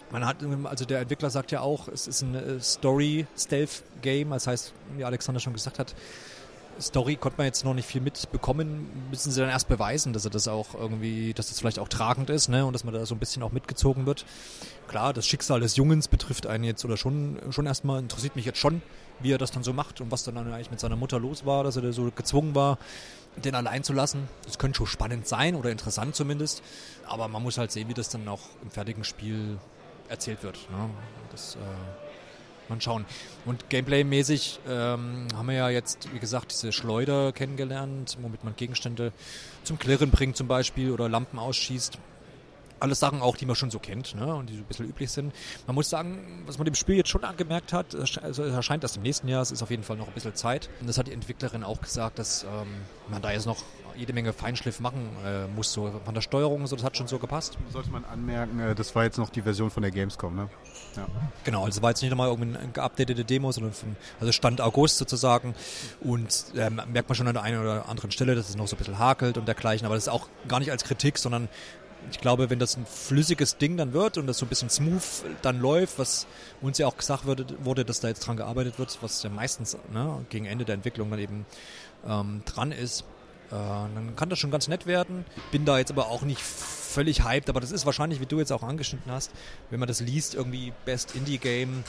Man 0.10 0.26
hat, 0.26 0.38
also 0.64 0.86
der 0.86 1.02
Entwickler 1.02 1.30
sagt 1.30 1.52
ja 1.52 1.62
auch, 1.62 1.88
es 1.88 2.08
ist 2.08 2.22
ein 2.22 2.36
äh, 2.36 2.60
Story-Stealth-Game. 2.60 4.30
Das 4.30 4.48
heißt, 4.48 4.74
wie 4.96 5.04
Alexander 5.04 5.40
schon 5.40 5.54
gesagt 5.54 5.80
hat, 5.80 5.94
Story 6.80 7.16
konnte 7.16 7.38
man 7.38 7.46
jetzt 7.46 7.66
noch 7.66 7.74
nicht 7.74 7.88
viel 7.88 8.02
mitbekommen. 8.02 9.08
Müssen 9.10 9.32
sie 9.32 9.42
dann 9.42 9.50
erst 9.50 9.68
beweisen, 9.68 10.14
dass 10.14 10.26
er 10.26 10.32
das 10.32 10.48
auch 10.48 10.74
irgendwie, 10.74 11.34
dass 11.34 11.48
das 11.48 11.60
vielleicht 11.60 11.80
auch 11.80 11.88
tragend 11.88 12.30
ist, 12.30 12.50
ne? 12.50 12.66
Und 12.66 12.74
dass 12.74 12.84
man 12.84 12.94
da 12.94 13.06
so 13.06 13.16
ein 13.16 13.20
bisschen 13.20 13.44
auch 13.44 13.52
mitgezogen 13.52 14.06
wird. 14.06 14.26
Klar, 14.88 15.14
das 15.14 15.28
Schicksal 15.28 15.60
des 15.60 15.76
Jungens 15.76 16.08
betrifft 16.08 16.48
einen 16.48 16.64
jetzt 16.64 16.86
oder 16.86 16.98
schon, 16.98 17.40
schon 17.50 17.66
erstmal, 17.66 18.00
interessiert 18.00 18.36
mich 18.36 18.46
jetzt 18.46 18.60
schon, 18.60 18.82
wie 19.20 19.34
er 19.34 19.38
das 19.38 19.52
dann 19.52 19.64
so 19.64 19.74
macht 19.74 20.02
und 20.02 20.12
was 20.12 20.24
dann 20.24 20.38
eigentlich 20.38 20.72
mit 20.72 20.80
seiner 20.80 20.96
Mutter 20.96 21.20
los 21.20 21.46
war, 21.46 21.64
dass 21.64 21.76
er 21.76 21.82
da 21.82 21.92
so 21.92 22.12
gezwungen 22.12 22.56
war, 22.56 22.78
den 23.44 23.56
allein 23.56 23.84
zu 23.84 23.94
lassen. 23.94 24.28
Das 24.46 24.58
könnte 24.58 24.78
schon 24.78 24.88
spannend 24.88 25.28
sein 25.28 25.56
oder 25.56 25.72
interessant 25.72 26.16
zumindest. 26.16 26.62
Aber 27.08 27.28
man 27.28 27.44
muss 27.44 27.58
halt 27.58 27.72
sehen, 27.72 27.90
wie 27.90 27.94
das 27.94 28.10
dann 28.10 28.28
auch 28.28 28.42
im 28.62 28.72
fertigen 28.72 29.04
Spiel 29.04 29.58
erzählt 30.10 30.44
wird. 30.44 30.56
Ne? 30.72 30.90
Das, 31.32 31.56
äh, 31.56 32.07
Mal 32.70 32.82
schauen. 32.82 33.06
Und 33.46 33.70
Gameplay-mäßig 33.70 34.60
ähm, 34.68 35.28
haben 35.34 35.48
wir 35.48 35.56
ja 35.56 35.70
jetzt, 35.70 36.14
wie 36.14 36.20
gesagt, 36.20 36.52
diese 36.52 36.72
Schleuder 36.72 37.32
kennengelernt, 37.32 38.18
womit 38.22 38.44
man 38.44 38.56
Gegenstände 38.56 39.12
zum 39.64 39.80
Klirren 39.80 40.12
bringt 40.12 40.38
zum 40.38 40.48
Beispiel 40.48 40.92
oder 40.92 41.10
Lampen 41.10 41.40
ausschießt. 41.40 41.98
Alles 42.80 43.00
Sachen 43.00 43.22
auch, 43.22 43.38
die 43.38 43.46
man 43.46 43.56
schon 43.56 43.72
so 43.72 43.80
kennt 43.80 44.16
ne, 44.16 44.36
und 44.36 44.50
die 44.50 44.56
so 44.56 44.62
ein 44.62 44.66
bisschen 44.66 44.88
üblich 44.88 45.12
sind. 45.12 45.34
Man 45.66 45.76
muss 45.76 45.90
sagen, 45.90 46.44
was 46.46 46.58
man 46.58 46.66
dem 46.66 46.76
Spiel 46.76 46.96
jetzt 46.96 47.10
schon 47.10 47.24
angemerkt 47.24 47.74
hat, 47.74 47.96
also 47.96 48.44
es 48.44 48.54
erscheint 48.54 48.84
erst 48.84 48.98
im 48.98 49.04
nächsten 49.04 49.28
Jahr, 49.28 49.42
es 49.42 49.52
ist 49.52 49.64
auf 49.64 49.70
jeden 49.70 49.84
Fall 49.84 49.98
noch 49.98 50.08
ein 50.08 50.14
bisschen 50.14 50.36
Zeit. 50.36 50.70
Und 50.80 50.88
das 50.88 50.98
hat 50.98 51.08
die 51.08 51.14
Entwicklerin 51.14 51.64
auch 51.64 51.82
gesagt, 51.82 52.20
dass 52.20 52.44
ähm, 52.44 52.68
man 53.10 53.22
da 53.22 53.32
jetzt 53.32 53.46
noch 53.46 53.64
jede 53.98 54.14
Menge 54.14 54.32
Feinschliff 54.32 54.80
machen 54.80 55.10
äh, 55.26 55.48
muss, 55.48 55.74
so 55.74 55.92
von 56.06 56.14
der 56.14 56.22
Steuerung, 56.22 56.68
so, 56.68 56.76
das 56.76 56.86
hat 56.86 56.96
schon 56.96 57.08
so 57.08 57.20
gepasst. 57.20 57.58
Sollte 57.72 57.90
man 57.90 58.06
anmerken, 58.06 58.60
äh, 58.60 58.76
das 58.76 58.96
war 58.96 59.04
jetzt 59.04 59.18
noch 59.18 59.30
die 59.30 59.42
Version 59.42 59.72
von 59.72 59.82
der 59.82 59.92
Gamescom, 59.92 60.36
ne? 60.36 60.50
Ja. 60.96 61.08
Genau, 61.44 61.66
also 61.66 61.82
war 61.82 61.92
jetzt 61.92 62.02
nicht 62.02 62.12
nochmal 62.12 62.30
irgendwie 62.30 62.58
eine 62.58 62.72
geupdatete 62.72 63.26
Demo, 63.26 63.52
sondern 63.52 63.74
von, 63.74 63.96
also 64.20 64.32
Stand 64.32 64.62
August 64.62 64.98
sozusagen. 64.98 65.56
Und 66.02 66.46
ähm, 66.56 66.82
merkt 66.92 67.10
man 67.10 67.16
schon 67.16 67.28
an 67.28 67.34
der 67.34 67.44
einen 67.44 67.60
oder 67.60 67.90
anderen 67.90 68.12
Stelle, 68.12 68.36
dass 68.36 68.50
es 68.50 68.56
noch 68.56 68.68
so 68.68 68.76
ein 68.76 68.80
bisschen 68.80 69.00
hakelt 69.00 69.38
und 69.38 69.48
dergleichen, 69.48 69.86
aber 69.86 69.96
das 69.96 70.06
ist 70.06 70.14
auch 70.14 70.28
gar 70.48 70.60
nicht 70.60 70.72
als 70.72 70.84
Kritik, 70.84 71.18
sondern 71.18 71.50
ich 72.12 72.20
glaube, 72.20 72.50
wenn 72.50 72.60
das 72.60 72.78
ein 72.78 72.86
flüssiges 72.86 73.58
Ding 73.58 73.78
dann 73.78 73.94
wird 73.94 74.18
und 74.18 74.28
das 74.28 74.38
so 74.38 74.46
ein 74.46 74.50
bisschen 74.50 74.70
smooth 74.70 75.02
dann 75.42 75.60
läuft, 75.60 76.00
was 76.00 76.28
uns 76.62 76.78
ja 76.78 76.88
auch 76.88 76.98
gesagt 76.98 77.26
wurde, 77.26 77.46
wurde 77.64 77.86
dass 77.86 78.00
da 78.00 78.08
jetzt 78.08 78.26
dran 78.26 78.38
gearbeitet 78.38 78.80
wird, 78.80 78.98
was 79.02 79.24
ja 79.24 79.30
meistens 79.30 79.78
ne, 79.92 80.26
gegen 80.30 80.46
Ende 80.46 80.66
der 80.66 80.76
Entwicklung 80.76 81.10
dann 81.10 81.20
eben 81.20 81.46
ähm, 82.08 82.42
dran 82.46 82.72
ist, 82.72 83.02
äh, 83.50 83.52
dann 83.52 84.16
kann 84.16 84.30
das 84.30 84.40
schon 84.40 84.52
ganz 84.52 84.68
nett 84.68 84.86
werden. 84.86 85.26
Bin 85.52 85.66
da 85.66 85.78
jetzt 85.78 85.92
aber 85.92 86.08
auch 86.08 86.22
nicht 86.22 86.42
völlig 86.42 87.24
hyped, 87.24 87.50
aber 87.50 87.60
das 87.60 87.72
ist 87.72 87.86
wahrscheinlich, 87.86 88.22
wie 88.22 88.26
du 88.26 88.40
jetzt 88.40 88.52
auch 88.52 88.64
angeschnitten 88.64 89.12
hast, 89.12 89.32
wenn 89.70 89.80
man 89.80 89.88
das 89.88 90.00
liest, 90.00 90.36
irgendwie 90.36 90.74
Best 90.86 91.16
Indie 91.16 91.38
Game, 91.38 91.84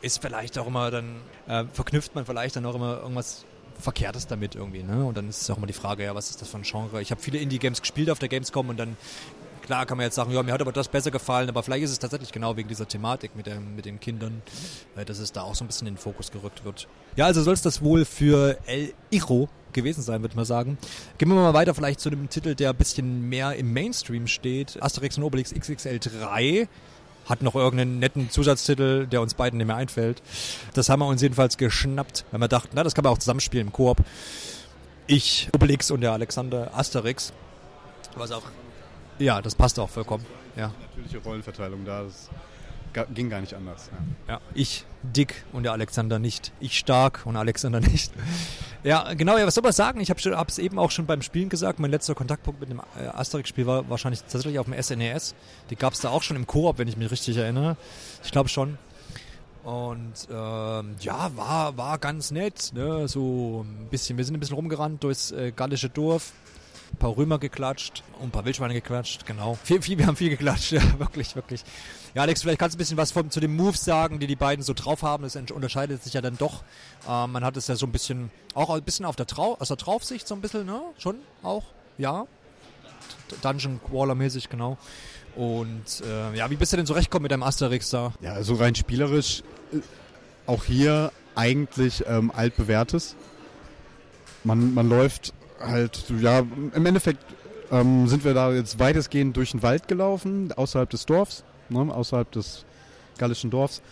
ist 0.00 0.20
vielleicht 0.20 0.58
auch 0.58 0.66
immer 0.66 0.90
dann, 0.90 1.20
äh, 1.46 1.64
verknüpft 1.72 2.14
man 2.14 2.26
vielleicht 2.26 2.56
dann 2.56 2.66
auch 2.66 2.74
immer 2.74 2.98
irgendwas 2.98 3.44
Verkehrtes 3.78 4.26
damit 4.26 4.54
irgendwie, 4.54 4.82
ne? 4.82 5.04
Und 5.04 5.16
dann 5.16 5.28
ist 5.28 5.42
es 5.42 5.50
auch 5.50 5.56
immer 5.56 5.66
die 5.66 5.72
Frage, 5.72 6.04
ja, 6.04 6.14
was 6.14 6.30
ist 6.30 6.40
das 6.40 6.48
für 6.48 6.58
ein 6.58 6.62
Genre? 6.62 7.02
Ich 7.02 7.10
habe 7.10 7.20
viele 7.20 7.38
Indie-Games 7.38 7.80
gespielt 7.80 8.10
auf 8.10 8.18
der 8.18 8.28
Gamescom 8.28 8.68
und 8.68 8.76
dann 8.76 8.96
klar 9.62 9.86
kann 9.86 9.96
man 9.96 10.04
jetzt 10.04 10.16
sagen, 10.16 10.32
ja, 10.32 10.42
mir 10.42 10.52
hat 10.52 10.60
aber 10.60 10.72
das 10.72 10.88
besser 10.88 11.10
gefallen, 11.10 11.48
aber 11.48 11.62
vielleicht 11.62 11.84
ist 11.84 11.92
es 11.92 11.98
tatsächlich 11.98 12.32
genau 12.32 12.56
wegen 12.56 12.68
dieser 12.68 12.86
Thematik 12.86 13.34
mit, 13.34 13.46
dem, 13.46 13.74
mit 13.76 13.84
den 13.84 14.00
Kindern, 14.00 14.42
dass 15.06 15.18
es 15.18 15.32
da 15.32 15.42
auch 15.42 15.54
so 15.54 15.64
ein 15.64 15.68
bisschen 15.68 15.86
in 15.86 15.94
den 15.94 16.00
Fokus 16.00 16.30
gerückt 16.30 16.64
wird. 16.64 16.88
Ja, 17.16 17.26
also 17.26 17.42
soll 17.42 17.54
es 17.54 17.62
das 17.62 17.82
wohl 17.82 18.04
für 18.04 18.58
El 18.66 18.92
Hijo 19.10 19.48
gewesen 19.72 20.02
sein, 20.02 20.20
würde 20.20 20.36
mal 20.36 20.44
sagen. 20.44 20.76
Gehen 21.18 21.28
wir 21.28 21.34
mal 21.34 21.54
weiter 21.54 21.74
vielleicht 21.74 22.00
zu 22.00 22.10
dem 22.10 22.28
Titel, 22.28 22.54
der 22.54 22.70
ein 22.70 22.76
bisschen 22.76 23.28
mehr 23.28 23.56
im 23.56 23.72
Mainstream 23.72 24.26
steht. 24.26 24.82
Asterix 24.82 25.16
und 25.16 25.24
Obelix 25.24 25.54
XXL 25.54 25.98
3 25.98 26.68
hat 27.26 27.42
noch 27.42 27.54
irgendeinen 27.54 27.98
netten 27.98 28.30
Zusatztitel, 28.30 29.06
der 29.06 29.20
uns 29.20 29.34
beiden 29.34 29.58
nicht 29.58 29.66
mehr 29.66 29.76
einfällt. 29.76 30.22
Das 30.74 30.88
haben 30.88 31.00
wir 31.00 31.06
uns 31.06 31.22
jedenfalls 31.22 31.56
geschnappt, 31.56 32.24
weil 32.30 32.40
wir 32.40 32.48
dachten, 32.48 32.70
na, 32.74 32.82
das 32.82 32.94
kann 32.94 33.04
man 33.04 33.12
auch 33.12 33.18
zusammenspielen 33.18 33.68
im 33.68 33.72
Koop. 33.72 33.98
Ich, 35.06 35.48
Obelix 35.54 35.90
und 35.90 36.00
der 36.00 36.12
Alexander 36.12 36.70
Asterix. 36.74 37.32
Was 38.16 38.32
auch 38.32 38.42
ja, 39.18 39.40
das 39.40 39.54
passt 39.54 39.78
auch 39.78 39.88
vollkommen. 39.88 40.24
Ja. 40.56 40.72
Natürliche 40.80 41.18
Rollenverteilung 41.18 41.84
da, 41.84 42.02
das 42.02 42.28
ging 43.14 43.30
gar 43.30 43.40
nicht 43.40 43.54
anders. 43.54 43.90
Ja. 44.28 44.34
ja. 44.34 44.40
ich 44.54 44.84
dick 45.02 45.44
und 45.52 45.64
der 45.64 45.72
Alexander 45.72 46.18
nicht. 46.18 46.52
Ich 46.60 46.78
stark 46.78 47.22
und 47.24 47.36
Alexander 47.36 47.80
nicht. 47.92 48.12
Ja, 48.84 49.14
genau, 49.14 49.38
ja, 49.38 49.46
was 49.46 49.54
soll 49.54 49.62
man 49.62 49.72
sagen? 49.72 50.00
Ich 50.00 50.10
habe 50.10 50.46
es 50.48 50.58
eben 50.58 50.78
auch 50.78 50.90
schon 50.90 51.06
beim 51.06 51.22
Spielen 51.22 51.48
gesagt. 51.48 51.78
Mein 51.78 51.90
letzter 51.90 52.14
Kontaktpunkt 52.14 52.60
mit 52.60 52.70
dem 52.70 52.80
äh, 53.00 53.06
Asterix-Spiel 53.06 53.66
war 53.66 53.88
wahrscheinlich 53.88 54.22
tatsächlich 54.22 54.58
auf 54.58 54.66
dem 54.66 54.80
SNES. 54.80 55.32
E 55.32 55.34
Die 55.70 55.76
gab 55.76 55.92
es 55.92 56.00
da 56.00 56.10
auch 56.10 56.22
schon 56.22 56.36
im 56.36 56.46
Koop, 56.46 56.78
wenn 56.78 56.88
ich 56.88 56.96
mich 56.96 57.10
richtig 57.10 57.36
erinnere. 57.36 57.76
Ich 58.24 58.32
glaube 58.32 58.48
schon. 58.48 58.78
Und 59.64 60.28
ähm, 60.30 60.96
ja, 61.00 61.30
war, 61.36 61.76
war 61.76 61.98
ganz 61.98 62.32
nett. 62.32 62.72
Ne? 62.74 63.06
So 63.06 63.64
ein 63.64 63.86
bisschen, 63.88 64.16
wir 64.18 64.24
sind 64.24 64.36
ein 64.36 64.40
bisschen 64.40 64.56
rumgerannt 64.56 65.04
durchs 65.04 65.30
äh, 65.30 65.52
gallische 65.54 65.88
Dorf 65.88 66.32
ein 66.92 66.96
paar 66.98 67.16
Römer 67.16 67.38
geklatscht 67.38 68.02
und 68.18 68.28
ein 68.28 68.30
paar 68.30 68.44
Wildschweine 68.44 68.74
geklatscht, 68.74 69.26
genau. 69.26 69.58
Viel, 69.64 69.82
viel, 69.82 69.98
wir 69.98 70.06
haben 70.06 70.16
viel 70.16 70.30
geklatscht, 70.30 70.72
ja, 70.72 70.98
wirklich, 70.98 71.34
wirklich. 71.34 71.64
Ja, 72.14 72.22
Alex, 72.22 72.42
vielleicht 72.42 72.58
kannst 72.58 72.74
du 72.74 72.76
ein 72.76 72.78
bisschen 72.78 72.96
was 72.96 73.12
von, 73.12 73.30
zu 73.30 73.40
den 73.40 73.56
Moves 73.56 73.84
sagen, 73.84 74.18
die 74.18 74.26
die 74.26 74.36
beiden 74.36 74.62
so 74.62 74.74
drauf 74.74 75.02
haben. 75.02 75.22
Das 75.22 75.34
unterscheidet 75.36 76.02
sich 76.02 76.12
ja 76.12 76.20
dann 76.20 76.36
doch. 76.36 76.62
Ähm, 77.08 77.32
man 77.32 77.44
hat 77.44 77.56
es 77.56 77.68
ja 77.68 77.76
so 77.76 77.86
ein 77.86 77.92
bisschen, 77.92 78.30
auch 78.54 78.70
ein 78.70 78.82
bisschen 78.82 79.06
auf 79.06 79.16
der 79.16 79.26
Trau 79.26 79.56
aus 79.58 79.68
der 79.68 79.78
Draufsicht 79.78 80.28
so 80.28 80.34
ein 80.34 80.40
bisschen, 80.40 80.66
ne? 80.66 80.82
Schon 80.98 81.16
auch, 81.42 81.64
ja. 81.98 82.26
Dungeon 83.40 83.80
Crawler 83.88 84.14
mäßig, 84.14 84.48
genau. 84.48 84.76
Und 85.34 86.02
äh, 86.04 86.36
ja, 86.36 86.50
wie 86.50 86.56
bist 86.56 86.72
du 86.72 86.76
denn 86.76 86.86
zurechtgekommen 86.86 87.22
mit 87.22 87.32
deinem 87.32 87.42
Asterix 87.42 87.88
da? 87.90 88.12
Ja, 88.20 88.32
also 88.34 88.54
rein 88.54 88.74
spielerisch, 88.74 89.42
äh, 89.72 89.78
auch 90.46 90.64
hier 90.64 91.10
eigentlich 91.34 92.04
ähm, 92.06 92.30
altbewährtes. 92.30 93.16
Man, 94.44 94.74
man 94.74 94.88
läuft 94.88 95.32
halt, 95.64 96.04
ja, 96.20 96.42
im 96.74 96.86
Endeffekt 96.86 97.24
ähm, 97.70 98.06
sind 98.06 98.24
wir 98.24 98.34
da 98.34 98.52
jetzt 98.52 98.78
weitestgehend 98.78 99.36
durch 99.36 99.52
den 99.52 99.62
Wald 99.62 99.88
gelaufen, 99.88 100.52
außerhalb 100.52 100.90
des 100.90 101.06
Dorfs, 101.06 101.44
ne, 101.68 101.80
außerhalb 101.92 102.30
des 102.30 102.64
gallischen 103.18 103.50
Dorfs. 103.50 103.82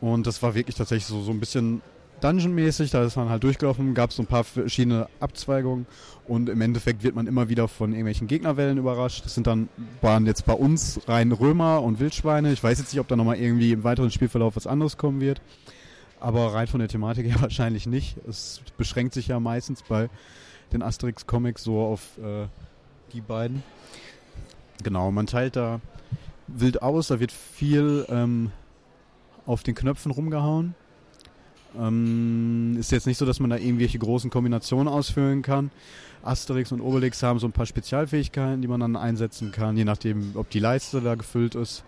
Und 0.00 0.26
das 0.26 0.42
war 0.42 0.54
wirklich 0.54 0.76
tatsächlich 0.76 1.06
so, 1.06 1.22
so 1.22 1.30
ein 1.30 1.40
bisschen 1.40 1.82
Dungeon-mäßig, 2.20 2.90
da 2.90 3.04
ist 3.04 3.16
man 3.16 3.28
halt 3.28 3.42
durchgelaufen, 3.42 3.92
gab 3.94 4.10
es 4.10 4.16
so 4.16 4.22
ein 4.22 4.26
paar 4.26 4.44
verschiedene 4.44 5.06
Abzweigungen 5.20 5.86
und 6.26 6.48
im 6.48 6.60
Endeffekt 6.60 7.02
wird 7.02 7.14
man 7.14 7.26
immer 7.26 7.48
wieder 7.48 7.68
von 7.68 7.90
irgendwelchen 7.90 8.26
Gegnerwellen 8.26 8.78
überrascht. 8.78 9.24
Das 9.24 9.34
sind 9.34 9.46
dann, 9.46 9.68
waren 10.00 10.24
jetzt 10.24 10.46
bei 10.46 10.54
uns 10.54 11.00
rein 11.06 11.32
Römer 11.32 11.82
und 11.82 12.00
Wildschweine. 12.00 12.52
Ich 12.52 12.62
weiß 12.62 12.78
jetzt 12.78 12.92
nicht, 12.92 13.00
ob 13.00 13.08
da 13.08 13.16
nochmal 13.16 13.36
irgendwie 13.36 13.72
im 13.72 13.84
weiteren 13.84 14.10
Spielverlauf 14.10 14.56
was 14.56 14.66
anderes 14.66 14.96
kommen 14.96 15.20
wird. 15.20 15.42
Aber 16.18 16.54
rein 16.54 16.66
von 16.66 16.80
der 16.80 16.88
Thematik 16.88 17.26
her 17.26 17.36
wahrscheinlich 17.40 17.86
nicht. 17.86 18.16
Es 18.26 18.62
beschränkt 18.78 19.12
sich 19.12 19.28
ja 19.28 19.38
meistens 19.38 19.82
bei 19.82 20.08
den 20.72 20.82
Asterix-Comics 20.82 21.62
so 21.62 21.80
auf 21.80 22.18
äh, 22.18 22.46
die 23.12 23.20
beiden. 23.20 23.62
Genau, 24.82 25.10
man 25.10 25.26
teilt 25.26 25.56
da 25.56 25.80
wild 26.46 26.82
aus, 26.82 27.08
da 27.08 27.20
wird 27.20 27.32
viel 27.32 28.06
ähm, 28.08 28.50
auf 29.46 29.62
den 29.62 29.74
Knöpfen 29.74 30.12
rumgehauen. 30.12 30.74
Ähm, 31.78 32.76
ist 32.78 32.92
jetzt 32.92 33.06
nicht 33.06 33.18
so, 33.18 33.26
dass 33.26 33.40
man 33.40 33.50
da 33.50 33.56
irgendwelche 33.56 33.98
großen 33.98 34.30
Kombinationen 34.30 34.88
ausführen 34.88 35.42
kann. 35.42 35.70
Asterix 36.22 36.72
und 36.72 36.80
Obelix 36.80 37.22
haben 37.22 37.38
so 37.38 37.46
ein 37.46 37.52
paar 37.52 37.66
Spezialfähigkeiten, 37.66 38.62
die 38.62 38.68
man 38.68 38.80
dann 38.80 38.96
einsetzen 38.96 39.52
kann, 39.52 39.76
je 39.76 39.84
nachdem, 39.84 40.32
ob 40.34 40.50
die 40.50 40.58
Leiste 40.58 41.00
da 41.00 41.14
gefüllt 41.14 41.54
ist. 41.54 41.84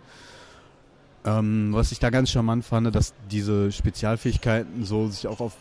Ähm, 1.24 1.70
was 1.72 1.90
ich 1.90 1.98
da 1.98 2.10
ganz 2.10 2.30
charmant 2.30 2.64
fand, 2.64 2.94
dass 2.94 3.14
diese 3.30 3.72
Spezialfähigkeiten 3.72 4.84
so 4.84 5.08
sich 5.08 5.26
auch 5.26 5.40
auf 5.40 5.56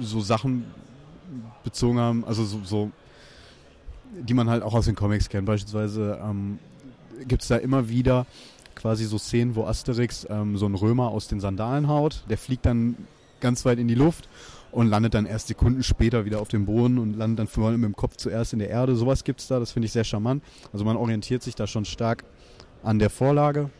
so 0.00 0.20
Sachen 0.20 0.64
bezogen 1.64 1.98
haben, 1.98 2.24
also 2.24 2.44
so, 2.44 2.60
so 2.64 2.90
die 4.18 4.34
man 4.34 4.48
halt 4.50 4.62
auch 4.62 4.74
aus 4.74 4.86
den 4.86 4.94
Comics 4.94 5.28
kennt. 5.28 5.46
Beispielsweise 5.46 6.18
ähm, 6.22 6.58
gibt 7.26 7.42
es 7.42 7.48
da 7.48 7.56
immer 7.56 7.88
wieder 7.88 8.26
quasi 8.74 9.04
so 9.04 9.18
Szenen, 9.18 9.54
wo 9.54 9.64
Asterix 9.64 10.26
ähm, 10.28 10.56
so 10.56 10.66
einen 10.66 10.74
Römer 10.74 11.08
aus 11.08 11.28
den 11.28 11.40
Sandalen 11.40 11.88
haut. 11.88 12.24
Der 12.28 12.38
fliegt 12.38 12.66
dann 12.66 12.96
ganz 13.40 13.64
weit 13.64 13.78
in 13.78 13.88
die 13.88 13.94
Luft 13.94 14.28
und 14.72 14.88
landet 14.88 15.14
dann 15.14 15.26
erst 15.26 15.48
Sekunden 15.48 15.82
später 15.82 16.24
wieder 16.24 16.40
auf 16.40 16.48
dem 16.48 16.66
Boden 16.66 16.98
und 16.98 17.16
landet 17.16 17.40
dann 17.40 17.46
vor 17.46 17.68
allem 17.68 17.80
mit 17.80 17.88
dem 17.88 17.96
Kopf 17.96 18.16
zuerst 18.16 18.52
in 18.52 18.58
der 18.58 18.70
Erde. 18.70 18.96
Sowas 18.96 19.24
gibt 19.24 19.40
es 19.40 19.48
da, 19.48 19.58
das 19.58 19.72
finde 19.72 19.86
ich 19.86 19.92
sehr 19.92 20.04
charmant. 20.04 20.42
Also 20.72 20.84
man 20.84 20.96
orientiert 20.96 21.42
sich 21.42 21.54
da 21.54 21.66
schon 21.66 21.84
stark 21.84 22.24
an 22.82 22.98
der 22.98 23.10
Vorlage. 23.10 23.70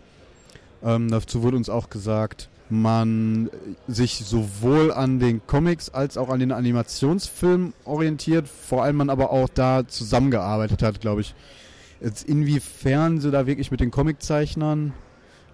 Ähm, 0.83 1.11
dazu 1.11 1.43
wurde 1.43 1.57
uns 1.57 1.69
auch 1.69 1.91
gesagt, 1.91 2.49
man 2.71 3.51
sich 3.89 4.25
sowohl 4.25 4.93
an 4.93 5.19
den 5.19 5.47
Comics 5.47 5.91
als 5.91 6.17
auch 6.17 6.29
an 6.29 6.41
den 6.41 6.53
Animationsfilmen 6.53 7.73
orientiert, 7.85 8.49
vor 8.49 8.85
allem 8.85 8.97
man 8.97 9.11
aber 9.11 9.31
auch 9.31 9.49
da 9.49 9.87
zusammengearbeitet 9.87 10.83
hat, 10.83 11.01
glaube 11.01 11.23
ich. 11.23 11.35
Jetzt 12.01 12.29
inwiefern 12.29 13.21
sie 13.21 13.31
da 13.31 13.47
wirklich 13.47 13.71
mit 13.71 13.81
den 13.81 13.91
Comiczeichnern 13.91 14.93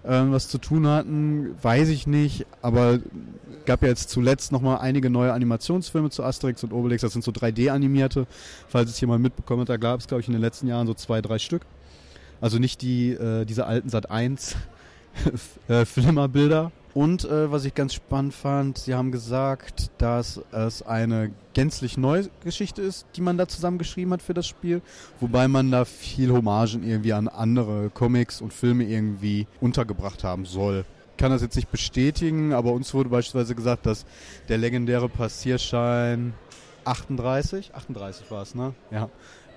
äh, 0.03 0.23
was 0.31 0.47
zu 0.47 0.57
tun 0.57 0.87
hatten, 0.87 1.55
weiß 1.61 1.89
ich 1.89 2.07
nicht, 2.07 2.45
aber 2.61 2.99
gab 3.65 3.81
ja 3.81 3.89
jetzt 3.89 4.09
zuletzt 4.09 4.51
nochmal 4.51 4.79
einige 4.79 5.09
neue 5.09 5.33
Animationsfilme 5.33 6.09
zu 6.09 6.23
Asterix 6.23 6.63
und 6.63 6.71
Obelix, 6.71 7.01
das 7.01 7.13
sind 7.13 7.23
so 7.23 7.31
3D-animierte, 7.31 8.25
falls 8.69 8.89
es 8.89 9.01
jemand 9.01 9.21
mitbekommen 9.21 9.61
hat, 9.61 9.69
da 9.69 9.77
gab 9.77 9.99
es 9.99 10.07
glaube 10.07 10.21
ich 10.21 10.27
in 10.27 10.33
den 10.33 10.41
letzten 10.41 10.67
Jahren 10.67 10.87
so 10.87 10.93
zwei, 10.93 11.21
drei 11.21 11.39
Stück. 11.39 11.63
Also 12.39 12.59
nicht 12.59 12.81
die, 12.81 13.11
äh, 13.11 13.45
diese 13.45 13.65
alten 13.65 13.89
Sat 13.89 14.09
1 14.11 14.55
äh, 15.67 15.85
Flimmerbilder, 15.85 16.71
und 16.97 17.25
äh, 17.25 17.51
was 17.51 17.63
ich 17.63 17.75
ganz 17.75 17.93
spannend 17.93 18.33
fand, 18.33 18.79
Sie 18.79 18.95
haben 18.95 19.11
gesagt, 19.11 19.91
dass 19.99 20.41
es 20.51 20.81
eine 20.81 21.31
gänzlich 21.53 21.95
neue 21.95 22.27
Geschichte 22.43 22.81
ist, 22.81 23.05
die 23.15 23.21
man 23.21 23.37
da 23.37 23.47
zusammengeschrieben 23.47 24.13
hat 24.13 24.23
für 24.23 24.33
das 24.33 24.47
Spiel, 24.47 24.81
wobei 25.19 25.47
man 25.47 25.69
da 25.69 25.85
viel 25.85 26.31
Hommagen 26.31 26.81
irgendwie 26.81 27.13
an 27.13 27.27
andere 27.27 27.91
Comics 27.91 28.41
und 28.41 28.51
Filme 28.51 28.83
irgendwie 28.83 29.45
untergebracht 29.61 30.23
haben 30.23 30.45
soll. 30.45 30.85
Ich 31.11 31.17
kann 31.17 31.29
das 31.29 31.43
jetzt 31.43 31.55
nicht 31.55 31.69
bestätigen, 31.69 32.51
aber 32.51 32.71
uns 32.71 32.91
wurde 32.95 33.09
beispielsweise 33.09 33.53
gesagt, 33.53 33.85
dass 33.85 34.03
der 34.49 34.57
legendäre 34.57 35.07
Passierschein 35.07 36.33
38, 36.83 37.75
38 37.75 38.31
war 38.31 38.41
es, 38.41 38.55
ne? 38.55 38.73
Ja. 38.89 39.11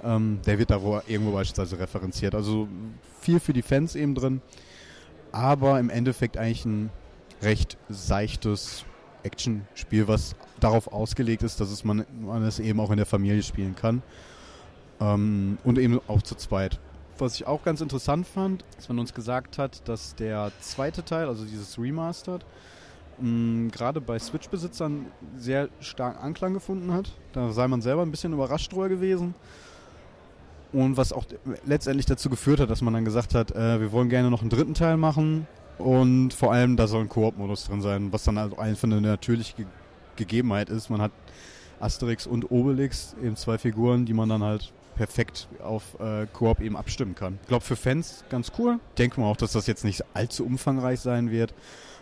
Ähm, 0.04 0.40
der 0.44 0.58
wird 0.58 0.70
da 0.70 0.78
irgendwo 1.06 1.32
beispielsweise 1.32 1.78
referenziert. 1.78 2.34
Also 2.34 2.68
viel 3.18 3.40
für 3.40 3.54
die 3.54 3.62
Fans 3.62 3.94
eben 3.94 4.14
drin, 4.14 4.42
aber 5.32 5.78
im 5.78 5.90
Endeffekt 5.90 6.36
eigentlich 6.36 6.64
ein 6.64 6.90
recht 7.42 7.78
seichtes 7.88 8.84
Actionspiel, 9.22 10.08
was 10.08 10.34
darauf 10.60 10.92
ausgelegt 10.92 11.42
ist, 11.42 11.60
dass 11.60 11.70
es 11.70 11.84
man, 11.84 12.04
man 12.20 12.42
es 12.42 12.58
eben 12.58 12.80
auch 12.80 12.90
in 12.90 12.96
der 12.96 13.06
Familie 13.06 13.42
spielen 13.42 13.74
kann. 13.74 14.02
Ähm, 15.00 15.58
und 15.64 15.78
eben 15.78 16.00
auch 16.08 16.22
zu 16.22 16.34
zweit. 16.34 16.78
Was 17.18 17.34
ich 17.34 17.46
auch 17.46 17.62
ganz 17.64 17.80
interessant 17.80 18.26
fand, 18.26 18.64
ist, 18.78 18.88
man 18.88 18.98
uns 18.98 19.12
gesagt 19.12 19.58
hat, 19.58 19.86
dass 19.88 20.14
der 20.14 20.52
zweite 20.60 21.04
Teil, 21.04 21.28
also 21.28 21.44
dieses 21.44 21.78
Remastered, 21.78 22.44
gerade 23.70 24.00
bei 24.00 24.18
Switch-Besitzern 24.18 25.06
sehr 25.36 25.68
stark 25.80 26.22
Anklang 26.22 26.54
gefunden 26.54 26.92
hat. 26.92 27.12
Da 27.32 27.52
sei 27.52 27.68
man 27.68 27.82
selber 27.82 28.00
ein 28.00 28.10
bisschen 28.10 28.32
überrascht 28.32 28.72
drüber 28.72 28.88
gewesen. 28.88 29.34
Und 30.72 30.96
was 30.96 31.12
auch 31.12 31.24
letztendlich 31.64 32.06
dazu 32.06 32.30
geführt 32.30 32.60
hat, 32.60 32.70
dass 32.70 32.80
man 32.80 32.94
dann 32.94 33.04
gesagt 33.04 33.34
hat, 33.34 33.50
äh, 33.50 33.80
wir 33.80 33.90
wollen 33.92 34.08
gerne 34.08 34.30
noch 34.30 34.40
einen 34.40 34.50
dritten 34.50 34.74
Teil 34.74 34.96
machen, 34.96 35.46
und 35.80 36.34
vor 36.34 36.52
allem, 36.52 36.76
da 36.76 36.86
soll 36.86 37.02
ein 37.02 37.08
Koop-Modus 37.08 37.64
drin 37.64 37.80
sein, 37.80 38.12
was 38.12 38.24
dann 38.24 38.36
also 38.36 38.58
einfach 38.58 38.84
eine 38.84 39.00
natürliche 39.00 39.54
Ge 39.56 39.66
Gegebenheit 40.16 40.68
ist. 40.68 40.90
Man 40.90 41.00
hat 41.00 41.12
Asterix 41.78 42.26
und 42.26 42.50
Obelix, 42.50 43.16
eben 43.22 43.36
zwei 43.36 43.56
Figuren, 43.56 44.04
die 44.04 44.12
man 44.12 44.28
dann 44.28 44.42
halt 44.42 44.70
perfekt 44.96 45.48
auf 45.62 45.98
äh, 45.98 46.26
Koop 46.30 46.60
eben 46.60 46.76
abstimmen 46.76 47.14
kann. 47.14 47.38
Ich 47.40 47.48
glaube, 47.48 47.64
für 47.64 47.76
Fans 47.76 48.22
ganz 48.28 48.52
cool. 48.58 48.78
Ich 48.90 48.96
denke 48.96 49.18
mal 49.18 49.28
auch, 49.28 49.38
dass 49.38 49.52
das 49.52 49.66
jetzt 49.66 49.82
nicht 49.84 50.04
allzu 50.12 50.44
umfangreich 50.44 51.00
sein 51.00 51.30
wird. 51.30 51.54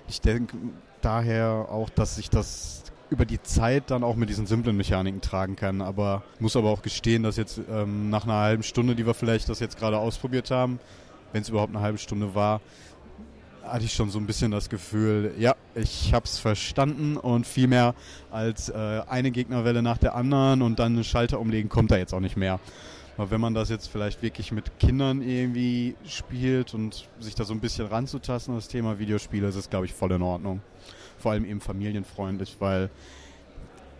Ich 0.09 0.21
denke 0.21 0.57
daher 1.01 1.69
auch, 1.71 1.91
dass 1.91 2.17
sich 2.17 2.29
das 2.29 2.83
über 3.11 3.25
die 3.25 3.43
Zeit 3.43 3.91
dann 3.91 4.03
auch 4.03 4.17
mit 4.17 4.29
diesen 4.29 4.47
simplen 4.47 4.77
Mechaniken 4.77 5.21
tragen 5.21 5.57
kann. 5.57 5.81
Aber 5.81 6.23
muss 6.41 6.57
aber 6.57 6.71
auch 6.71 6.83
gestehen, 6.83 7.23
dass 7.23 7.37
jetzt 7.37 7.61
ähm, 7.71 8.11
nach 8.11 8.25
einer 8.25 8.35
halben 8.35 8.63
Stunde, 8.63 8.95
die 8.95 9.07
wir 9.07 9.15
vielleicht 9.15 9.49
das 9.49 9.61
jetzt 9.61 9.79
gerade 9.79 9.99
ausprobiert 9.99 10.51
haben, 10.51 10.79
wenn 11.33 11.43
es 11.43 11.49
überhaupt 11.49 11.75
eine 11.75 11.83
halbe 11.83 11.99
Stunde 11.99 12.35
war, 12.35 12.61
hatte 13.63 13.85
ich 13.85 13.93
schon 13.93 14.11
so 14.11 14.19
ein 14.19 14.27
bisschen 14.27 14.51
das 14.51 14.69
Gefühl, 14.69 15.35
ja, 15.39 15.55
ich 15.75 16.15
habe 16.15 16.25
es 16.25 16.39
verstanden 16.39 17.17
und 17.17 17.47
viel 17.47 17.69
mehr 17.69 17.95
als 18.31 18.71
äh, 18.71 19.03
eine 19.09 19.31
Gegnerwelle 19.31 19.83
nach 19.83 19.99
der 19.99 20.15
anderen 20.15 20.63
und 20.63 20.79
dann 20.79 20.95
einen 20.95 21.05
Schalter 21.05 21.39
umlegen 21.39 21.69
kommt 21.69 21.91
da 21.91 21.97
jetzt 21.97 22.15
auch 22.15 22.21
nicht 22.21 22.37
mehr. 22.37 22.61
Aber 23.19 23.33
wenn 23.33 23.41
man 23.41 23.53
das 23.53 23.69
jetzt 23.69 23.89
vielleicht 23.89 24.23
wirklich 24.23 24.53
mit 24.53 24.79
Kindern 24.79 25.23
irgendwie 25.23 25.97
spielt 26.07 26.73
und 26.73 27.09
sich 27.19 27.35
da 27.35 27.45
so 27.45 27.53
ein 27.53 27.61
bisschen 27.61 27.89
ranzutasten, 27.89 28.55
das 28.55 28.69
Thema 28.69 29.01
Videospiele, 29.01 29.49
ist 29.49 29.57
es, 29.57 29.69
glaube 29.69 29.87
ich, 29.87 29.93
voll 29.93 30.13
in 30.13 30.23
Ordnung. 30.23 30.61
Vor 31.19 31.33
allem 31.33 31.45
eben 31.45 31.61
familienfreundlich, 31.61 32.57
weil 32.61 32.91